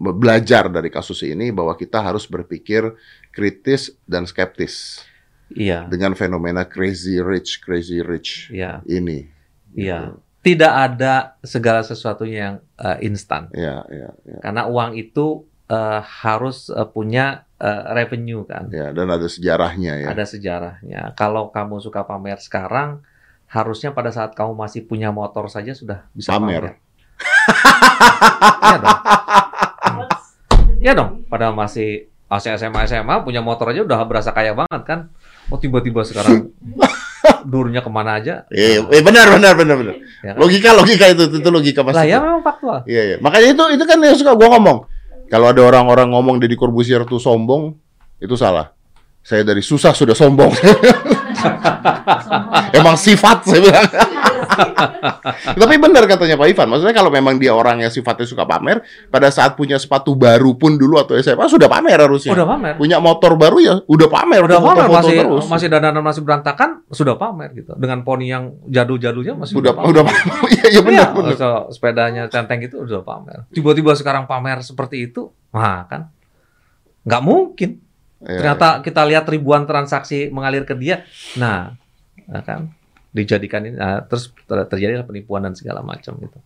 [0.00, 2.96] belajar dari kasus ini bahwa kita harus berpikir
[3.28, 5.04] kritis dan skeptis
[5.52, 9.28] Iya, dengan fenomena crazy rich, crazy rich iya, ini.
[9.76, 10.16] iya.
[10.44, 13.48] Tidak ada segala sesuatunya yang eh, instan.
[13.56, 14.38] Ya, ya, ya.
[14.44, 18.68] Karena uang itu eh, harus eh, punya eh, revenue kan.
[18.68, 20.12] Ya, dan ada sejarahnya ya.
[20.12, 21.16] Ada sejarahnya.
[21.16, 23.00] Kalau kamu suka pamer sekarang,
[23.48, 26.60] harusnya pada saat kamu masih punya motor saja sudah bisa Pamer.
[26.60, 26.84] pamer.
[28.60, 29.00] Iya dong.
[30.84, 31.10] Iya dong.
[31.30, 35.00] Padahal masih masih SMA SMA punya motor aja udah berasa kaya banget kan.
[35.48, 36.50] Oh tiba-tiba sekarang
[37.46, 38.44] durnya ke mana aja?
[38.50, 39.94] Eh, eh, benar, benar, benar, benar.
[40.20, 40.40] Ya kan?
[40.42, 42.02] Logika, logika itu, itu logika pasti.
[42.02, 42.82] Lah ya memang faktual.
[42.84, 43.16] Iya, iya.
[43.22, 44.78] Makanya itu itu kan yang suka gua ngomong.
[45.30, 47.78] Kalau ada orang-orang ngomong Deddy Corbuzier tuh sombong,
[48.20, 48.73] itu salah.
[49.24, 50.52] Saya dari susah sudah sombong.
[52.76, 53.88] Emang sifat saya bilang.
[55.64, 56.68] Tapi benar katanya Pak Ivan.
[56.70, 60.76] Maksudnya kalau memang dia orang yang sifatnya suka pamer, pada saat punya sepatu baru pun
[60.76, 62.36] dulu atau SMA sudah pamer harusnya.
[62.36, 62.74] Udah pamer.
[62.76, 65.44] Punya motor baru ya udah pamer, Udah pamer foto-foto masih terus.
[65.48, 67.72] masih dandanan masih berantakan sudah pamer gitu.
[67.80, 69.88] Dengan poni yang jadul-jadulnya masih udah pamer.
[69.90, 70.24] udah pamer.
[70.54, 71.34] Iya, iya benar, Iya, benar.
[71.36, 73.48] so, sepedanya centeng itu udah pamer.
[73.50, 76.12] Tiba-tiba sekarang pamer seperti itu, wah kan
[77.04, 77.83] nggak mungkin.
[78.24, 81.04] Iya, Ternyata kita lihat ribuan transaksi mengalir ke dia.
[81.36, 81.76] Nah,
[82.24, 82.72] nah kan
[83.14, 86.38] dijadikan ini, nah, terus ter- terjadilah penipuan dan segala macam gitu.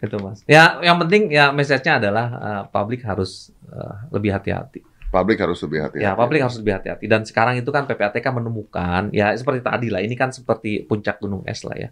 [0.00, 0.42] Itu mas.
[0.48, 4.82] Ya, yang penting ya message-nya adalah uh, publik harus uh, lebih hati-hati.
[5.06, 6.04] Publik harus lebih hati-hati.
[6.04, 7.06] Ya, publik harus lebih hati-hati.
[7.06, 11.46] Dan sekarang itu kan PPATK menemukan, ya seperti tadi lah, ini kan seperti puncak gunung
[11.46, 11.88] es lah ya.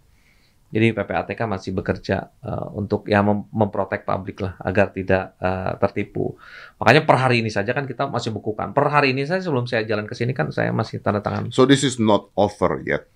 [0.74, 6.34] Jadi PPATK masih bekerja eh, untuk ya mem- memprotek publik lah agar tidak eh, tertipu.
[6.82, 8.74] Makanya per hari ini saja kan kita masih bukukan.
[8.74, 11.54] Per hari ini saya sebelum saya jalan ke sini kan saya masih tanda tangan.
[11.54, 13.06] So this is not over yet.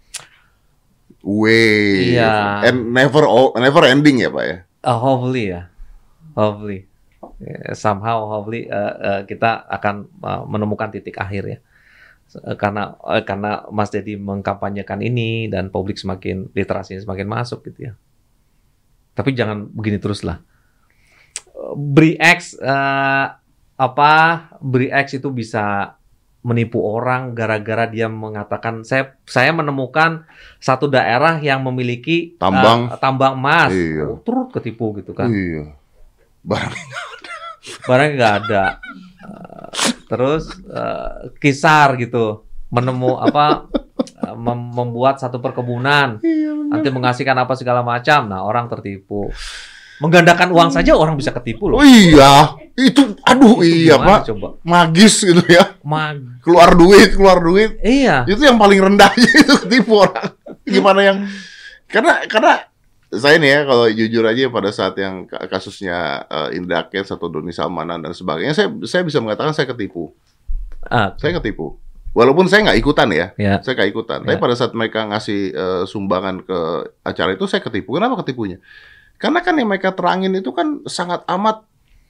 [1.27, 2.15] Way.
[2.15, 2.63] Iya.
[2.71, 3.27] And never
[3.59, 4.59] never ending ya, Pak ya.
[4.87, 5.67] Uh, hopefully ya,
[6.39, 6.87] hopefully
[7.75, 11.59] somehow hopefully eh, eh, kita akan eh, menemukan titik akhir ya.
[12.37, 17.89] Eh, karena eh, karena Mas Dedi mengkampanyekan ini dan publik semakin literasinya semakin masuk gitu
[17.89, 17.93] ya.
[19.16, 20.45] Tapi jangan begini terus lah.
[21.74, 23.26] Beri X eh,
[23.79, 24.12] apa
[24.61, 25.97] Beri X itu bisa
[26.39, 30.22] menipu orang gara-gara dia mengatakan saya saya menemukan
[30.62, 32.95] satu daerah yang memiliki eh, Tambang.
[33.03, 34.07] tambang emas Iya.
[34.07, 35.74] Oh, turut ketipu gitu kan Iya.
[36.47, 36.72] Barang
[37.85, 38.64] barang nggak ada
[39.18, 43.69] Eh, terus eh, kisar gitu menemu apa
[44.19, 49.29] eh, mem- membuat satu perkebunan Iya, nanti mengasihkan apa segala macam nah orang tertipu
[49.99, 54.31] menggandakan uang saja orang bisa ketipu Oh loh iya, itu aduh iya, Gimana Pak.
[54.31, 55.75] coba Magis gitu ya.
[55.83, 57.83] Mag Keluar duit, keluar duit.
[57.83, 60.31] iya Itu yang paling rendahnya itu ketipu orang.
[60.63, 61.19] Gimana yang
[61.91, 62.53] karena karena
[63.11, 67.27] saya nih ya kalau jujur aja pada saat yang ka- kasusnya eh, Indra Kents atau
[67.27, 70.13] Doni Salmanan dan sebagainya saya saya bisa mengatakan saya ketipu.
[70.85, 71.81] ah, Saya ketipu.
[72.13, 74.19] Walaupun saya nggak ikutan ya, ya saya nggak ikutan.
[74.23, 74.41] Tapi Ya.
[74.41, 76.59] pada saat mereka ngasih eh, sumbangan ke
[77.01, 77.95] acara itu saya ketipu.
[77.95, 78.61] Kenapa ketipunya?
[79.17, 81.65] Karena kan yang mereka terangin itu kan sangat amat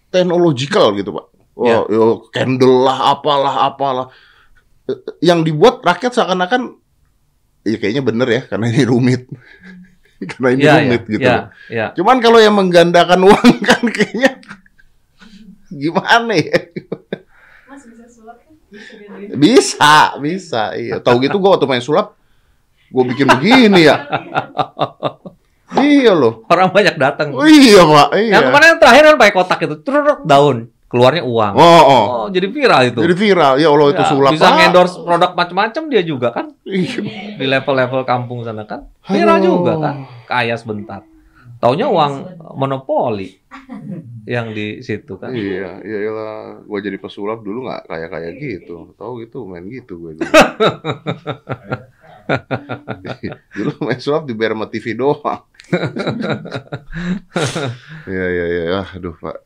[0.08, 1.26] teknologikal gitu pak.
[1.54, 4.06] Wah, yo, candle lah, apalah, apalah.
[4.84, 6.78] Eh, Yang dibuat rakyat seakan-akan,
[7.62, 9.26] ya kayaknya bener ya, karena ini rumit.
[10.30, 11.22] karena ini Iya, rumit iya, gitu.
[11.22, 11.46] iya, loh.
[11.70, 11.86] iya.
[11.94, 14.30] Cuman kalau yang menggandakan uang kan kayaknya
[15.68, 16.58] gimana ya?
[17.68, 18.52] Mas bisa sulap kan?
[19.36, 20.62] Bisa, bisa.
[20.74, 20.98] Iya.
[20.98, 22.18] Tahu gitu gua waktu main sulap
[22.88, 23.96] gua bikin begini ya.
[25.84, 26.42] iya loh.
[26.48, 27.36] Orang banyak datang.
[27.36, 28.08] Oh, iya, Pak.
[28.16, 28.32] Iya.
[28.40, 31.52] Yang kemarin yang terakhir kan pakai kotak itu, truk daun, keluarnya uang.
[31.52, 32.04] Oh, oh.
[32.08, 32.98] Oh, jadi viral itu.
[32.98, 33.52] Jadi viral.
[33.56, 34.30] Ya Allah itu Ya, sulap.
[34.32, 36.98] bisa endorse produk macam-macam dia juga kan Iya.
[37.36, 38.88] di level-level kampung sana kan.
[39.04, 39.44] Viral Aduh.
[39.54, 39.94] juga kan.
[40.24, 41.04] Kaya sebentar.
[41.58, 43.34] Taunya uang monopoli
[44.24, 45.34] yang di situ kan.
[45.34, 46.34] Iya, iya lah.
[46.62, 48.94] Gua jadi pesulap dulu nggak kayak kayak gitu.
[48.94, 50.24] Tahu gitu main gitu gue dulu.
[53.56, 55.42] dulu main sulap dibayar sama TV doang.
[58.08, 58.80] Iya, iya, iya.
[58.88, 59.36] Aduh, Pak.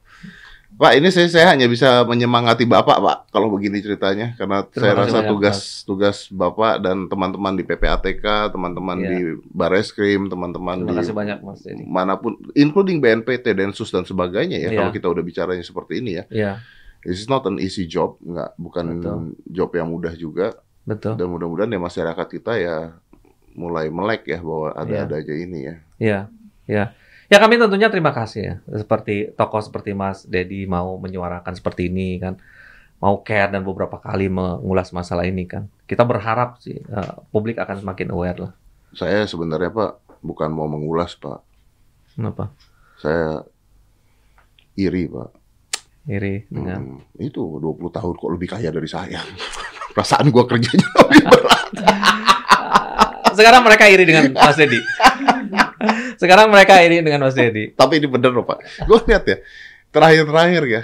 [0.82, 4.34] Pak, ini saya, saya hanya bisa menyemangati Bapak, Pak, kalau begini ceritanya.
[4.34, 9.06] Karena Terima saya rasa banyak, tugas tugas Bapak dan teman-teman di PPATK, teman-teman Iya.
[9.06, 9.18] di
[9.54, 11.86] Bareskrim, teman-teman di kasih banyak Mas Dedi.
[11.86, 14.74] mana pun, including BNPT, Densus dan sebagainya ya.
[14.74, 14.78] Iya.
[14.82, 16.52] Kalau kita udah bicaranya seperti ini ya, Iya,
[17.06, 19.38] this is not an easy job, nggak bukan Betul.
[19.54, 20.58] job yang mudah juga.
[20.82, 21.14] betul.
[21.14, 22.98] Dan mudah-mudahan ya masyarakat kita ya
[23.54, 25.74] mulai melek ya bahwa ada-ada aja ini ya.
[26.02, 26.20] Iya,
[26.66, 26.84] iya.
[26.90, 27.01] Ya
[27.38, 28.54] kami tentunya terima kasih ya.
[28.74, 32.36] Seperti tokoh seperti Mas Dedi mau menyuarakan seperti ini kan.
[32.98, 35.66] Mau care dan beberapa kali mengulas masalah ini kan.
[35.84, 38.52] Kita berharap sih eh, publik akan semakin aware lah.
[38.92, 41.40] Saya sebenarnya Pak bukan mau mengulas Pak,
[42.14, 42.52] Kenapa?
[42.96, 43.42] saya
[44.74, 45.30] iri Pak.
[46.02, 49.22] Iri dengan Hmm, itu 20 tahun kok lebih kaya dari saya.
[49.94, 51.62] Perasaan gua kerjanya lebih berat.
[53.32, 54.76] Sekarang mereka iri dengan Mas Dedi.
[56.20, 57.72] Sekarang mereka iri dengan Mas Dedi.
[57.74, 58.86] Tapi ini bener loh Pak.
[58.86, 59.36] Gue lihat ya,
[59.90, 60.82] terakhir-terakhir ya,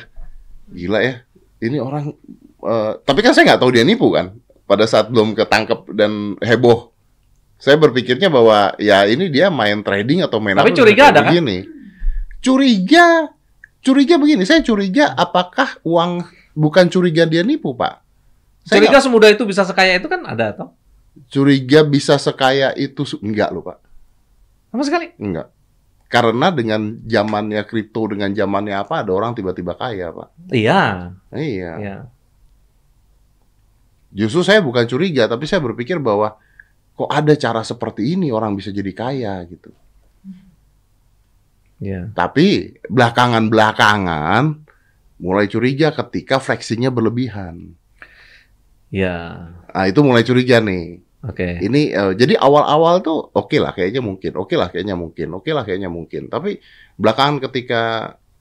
[0.70, 1.14] gila ya.
[1.59, 2.14] Ini orang,
[2.62, 4.34] eh, tapi kan saya nggak tahu dia nipu kan.
[4.68, 6.92] Pada saat belum ketangkep dan heboh.
[7.59, 11.32] Saya berpikirnya bahwa ya ini dia main trading atau main Tapi apa, curiga ada kan?
[11.34, 11.66] begini.
[12.38, 13.34] Curiga,
[13.82, 14.46] curiga begini.
[14.46, 16.22] Saya curiga apakah uang
[16.55, 17.99] bukan curiga dia nipu Pak.
[18.62, 20.68] Saya Curiga semudah itu bisa sekaya itu kan ada atau?
[21.26, 23.82] curiga bisa sekaya itu enggak loh Pak.
[24.69, 25.12] Sama sekali.
[25.16, 25.49] Enggak.
[26.09, 30.29] Karena dengan zamannya kripto dengan zamannya apa ada orang tiba-tiba kaya, Pak.
[30.53, 31.73] Iya, Iya.
[31.77, 31.97] iya.
[34.09, 36.41] Justru saya bukan curiga, tapi saya berpikir bahwa
[36.97, 39.69] kok ada cara seperti ini orang bisa jadi kaya gitu.
[41.79, 42.11] Iya.
[42.16, 44.43] Tapi belakangan-belakangan
[45.21, 47.77] mulai curiga ketika flexingnya berlebihan.
[48.89, 49.53] Iya.
[49.69, 51.05] Nah, itu mulai curiga nih.
[51.29, 51.61] Oke.
[51.61, 55.62] Ini eh, jadi awal-awal tuh oke lah kayaknya mungkin, oke lah kayaknya mungkin, oke lah
[55.62, 56.33] kayaknya mungkin.
[56.33, 56.57] Tapi
[56.97, 57.83] belakangan ketika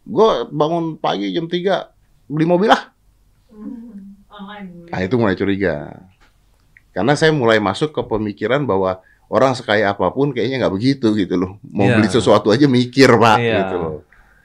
[0.07, 1.91] gue bangun pagi jam 3
[2.25, 2.91] beli mobil lah,
[4.87, 5.99] nah itu mulai curiga.
[6.95, 11.35] Karena saya mulai masuk ke pemikiran bahwa orang sekaya apa pun kayaknya nggak begitu gitu
[11.35, 11.51] loh.
[11.61, 11.99] Mau Iya.
[11.99, 13.55] beli sesuatu aja mikir pak Iya.
[13.61, 13.95] gitu loh.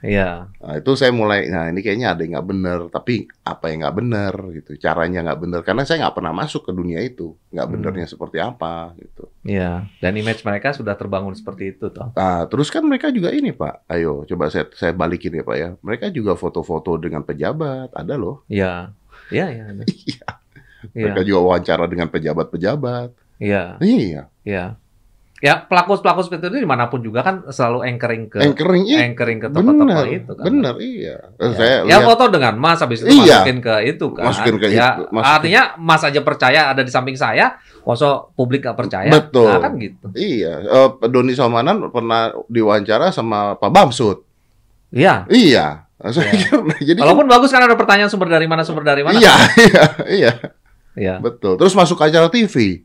[0.03, 0.51] Iya.
[0.59, 3.95] Nah, itu saya mulai, nah ini kayaknya ada yang nggak bener, tapi apa yang nggak
[3.95, 7.73] bener gitu, caranya nggak bener, karena saya nggak pernah masuk ke dunia itu, nggak Hmm.
[7.79, 9.31] benernya seperti apa gitu.
[9.47, 9.87] Iya.
[10.03, 12.11] Dan image mereka sudah terbangun seperti itu toh.
[12.13, 15.69] Nah, terus kan mereka juga ini Pak, ayo coba saya saya balikin ya Pak ya,
[15.79, 18.91] mereka juga foto-foto dengan pejabat, ada loh, Iya.
[19.31, 19.65] Iya, iya.
[19.87, 20.27] Iya.
[20.91, 21.03] Iya.
[21.07, 23.79] mereka juga wawancara dengan pejabat-pejabat, Iya.
[23.79, 24.75] iya, Iya.
[25.43, 29.43] Ya, pelaku-pelaku seperti itu di mana pun juga kan selalu anchoring ke anchoring iya, anchoring
[29.43, 30.43] ke bener, itu kan.
[30.47, 31.19] bener, iya.
[31.35, 31.51] Ya.
[31.51, 33.43] Saya ya lihat, foto dengan Mas habis itu Iya.
[33.43, 34.23] masukin ke itu kan.
[34.23, 35.35] Masukin ke ya, itu, masukin.
[35.35, 39.11] Artinya Mas aja percaya ada di samping saya, masa publik gak percaya.
[39.11, 39.51] Betul.
[39.51, 40.07] Nah, kan gitu.
[40.15, 44.23] iya, eh, Doni Salmanan pernah diwawancara sama Pak Bamsud,
[44.95, 45.27] Iya.
[45.27, 46.39] iya, saya Iya.
[46.39, 46.55] kira,
[46.87, 49.19] jadi kan- Walaupun bagus kan ada pertanyaan sumber dari mana sumber dari mana.
[49.19, 49.35] iya,
[49.67, 50.31] iya, iya,
[50.95, 51.15] Iya.
[51.19, 51.59] betul.
[51.59, 52.79] Terus masuk acara TV,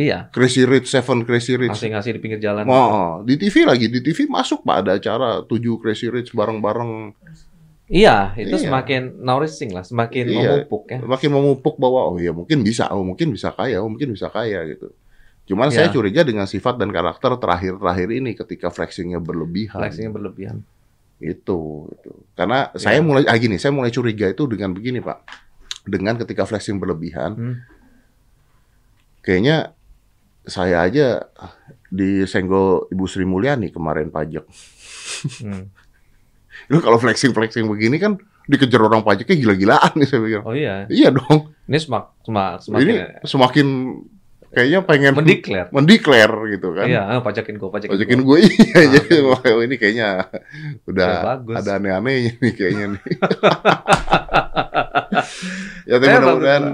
[0.00, 0.18] Iya.
[0.32, 2.64] Crazy Rich, Seven Crazy Rich, Ngasih-ngasih di pinggir jalan.
[2.64, 7.12] Oh, di TV lagi, di TV masuk Pak ada acara tujuh Crazy Rich bareng-bareng
[7.90, 8.70] Iya, itu Iya.
[8.70, 10.62] semakin nourishing lah, semakin Iya.
[10.62, 10.98] memupuk ya.
[11.02, 14.62] makin memupuk bahwa oh ya mungkin bisa, oh mungkin bisa kaya, oh mungkin bisa kaya
[14.70, 14.94] gitu.
[15.50, 15.82] Cuman Ya.
[15.82, 19.82] saya curiga dengan sifat dan karakter terakhir-terakhir ini ketika flexingnya berlebihan.
[19.82, 20.62] Flexingnya berlebihan.
[21.18, 22.14] Itu, itu.
[22.32, 23.04] Karena saya Ya.
[23.04, 25.18] mulai ah gini, saya mulai curiga itu dengan begini Pak.
[25.82, 27.54] Dengan ketika flexing berlebihan, Hmm.
[29.20, 29.74] kayaknya
[30.50, 31.24] saya aja
[31.86, 34.44] disenggol Ibu Sri Mulyani kemarin pajak.
[35.40, 35.70] Hmm.
[36.66, 40.40] Lu kalau flexing-flexing begini kan dikejar orang pajaknya gila-gilaan nih saya pikir.
[40.42, 41.54] Oh iya, Iya dong.
[41.64, 43.66] ini semak, semak, semakin Ini semakin
[44.50, 45.66] kayaknya pengen mendeklar.
[45.70, 46.86] mendeklar gitu kan.
[46.86, 48.38] Iya, ah, pajakin gua, pajakin, Pajakin gua.
[48.38, 50.08] gue iya Ah, jadi wah, ini kayaknya
[50.84, 53.02] udah Ya, ada aneh-anehnya nih kayaknya nih.
[55.86, 56.64] ya tapi mudah-mudahan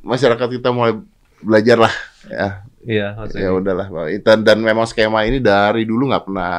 [0.00, 0.92] masyarakat kita mulai
[1.40, 1.94] belajar lah
[2.26, 3.90] ya Iya, Mas Ya udahlah,
[4.22, 6.52] dan, dan memang skema ini dari dulu nggak pernah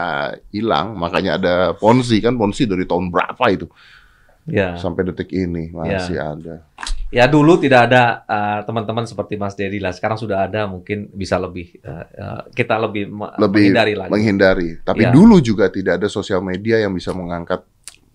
[0.51, 3.67] hilang, makanya ada ponzi kan, ponzi dari tahun berapa itu
[4.49, 4.73] Ya.
[4.75, 6.65] sampai detik ini masih ada.
[7.09, 9.89] Ya dulu tidak ada uh, teman-teman seperti Mas Dedi lah.
[9.89, 14.09] Sekarang sudah ada, mungkin bisa lebih uh, uh, kita lebih, Lebih menghindari lagi.
[14.13, 14.69] menghindari.
[14.81, 15.13] Tapi Iya.
[15.13, 17.65] dulu juga tidak ada sosial media yang bisa mengangkat.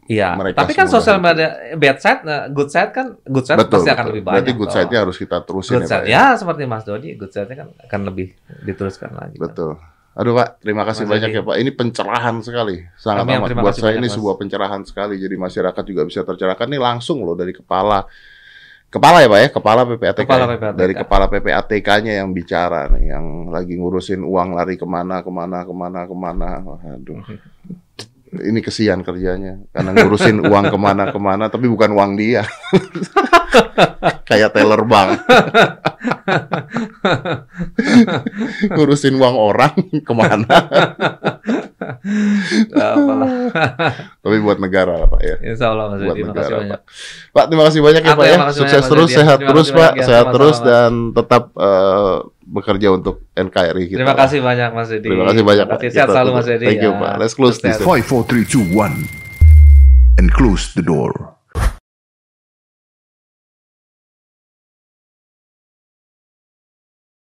[0.05, 0.37] Iya.
[0.37, 1.49] mereka Tapi kan sosial media
[1.81, 3.81] bad side, uh, good side kan good side betul.
[3.81, 4.11] pasti akan betul.
[4.13, 4.37] lebih banyak.
[4.37, 5.93] Berarti good side-nya harus kita terusin good ya, Pak.
[5.93, 6.07] side.
[6.09, 6.13] ya?
[6.13, 8.27] Ya seperti Mas Dodi, good side-nya kan akan lebih
[8.69, 9.37] diteruskan lagi.
[9.41, 9.45] kan.
[9.49, 9.73] Betul.
[10.15, 11.57] Aduh Pak, terima kasih Mas banyak ya Pak.
[11.59, 13.49] Ini pencerahan sekali, sangat Kami amat.
[13.59, 14.15] Buat saya banyak, ini Mas.
[14.15, 15.15] sebuah pencerahan sekali.
[15.19, 16.67] Jadi masyarakat juga bisa tercerahkan.
[16.69, 18.05] Ini langsung loh dari kepala,
[18.93, 20.23] kepala ya Pak ya, kepala PPATK.
[20.23, 20.51] Kepala ya?
[20.55, 20.77] PPATK.
[20.79, 25.67] Dari kepala PPATK-nya yang bicara nih, yang lagi ngurusin uang lari ke mana, ke mana,
[25.67, 26.51] ke mana, ke mana.
[26.63, 27.25] Waduh.
[28.41, 32.43] Ini kesian kerjanya karena ngurusin uang ke mana-kemana, tapi bukan uang dia.
[34.29, 35.23] Kayak teller bank.
[38.75, 39.75] ngurusin uang orang
[40.07, 40.57] ke mana?
[42.71, 43.31] Nggak apalah.
[44.25, 45.37] Tapi buat negara lah Pak ya.
[45.45, 46.81] Insya Allah Mas Buat terima kasih negara, banyak.
[47.35, 48.53] Pak, terima kasih banyak ya Apa Pak ya, ya.
[48.53, 52.89] Sukses banyak, terus, sehat Terima terus kasih Pak, ya, sehat terus dan tetap eh, bekerja
[52.93, 53.99] untuk NKRI kita.
[54.05, 55.09] Terima kasih banyak Mas Dedi.
[55.09, 55.79] Terima kasih banyak Pak.
[55.81, 55.97] Terima kasih.
[55.97, 56.31] Sehat selalu.
[56.37, 56.67] Mas Dedi.
[56.69, 57.01] Thank you ya.
[57.01, 57.15] Pak.
[57.21, 57.79] Let's close this.
[57.81, 60.21] 5, 4, 3, 2, 1.
[60.21, 61.34] And close the door.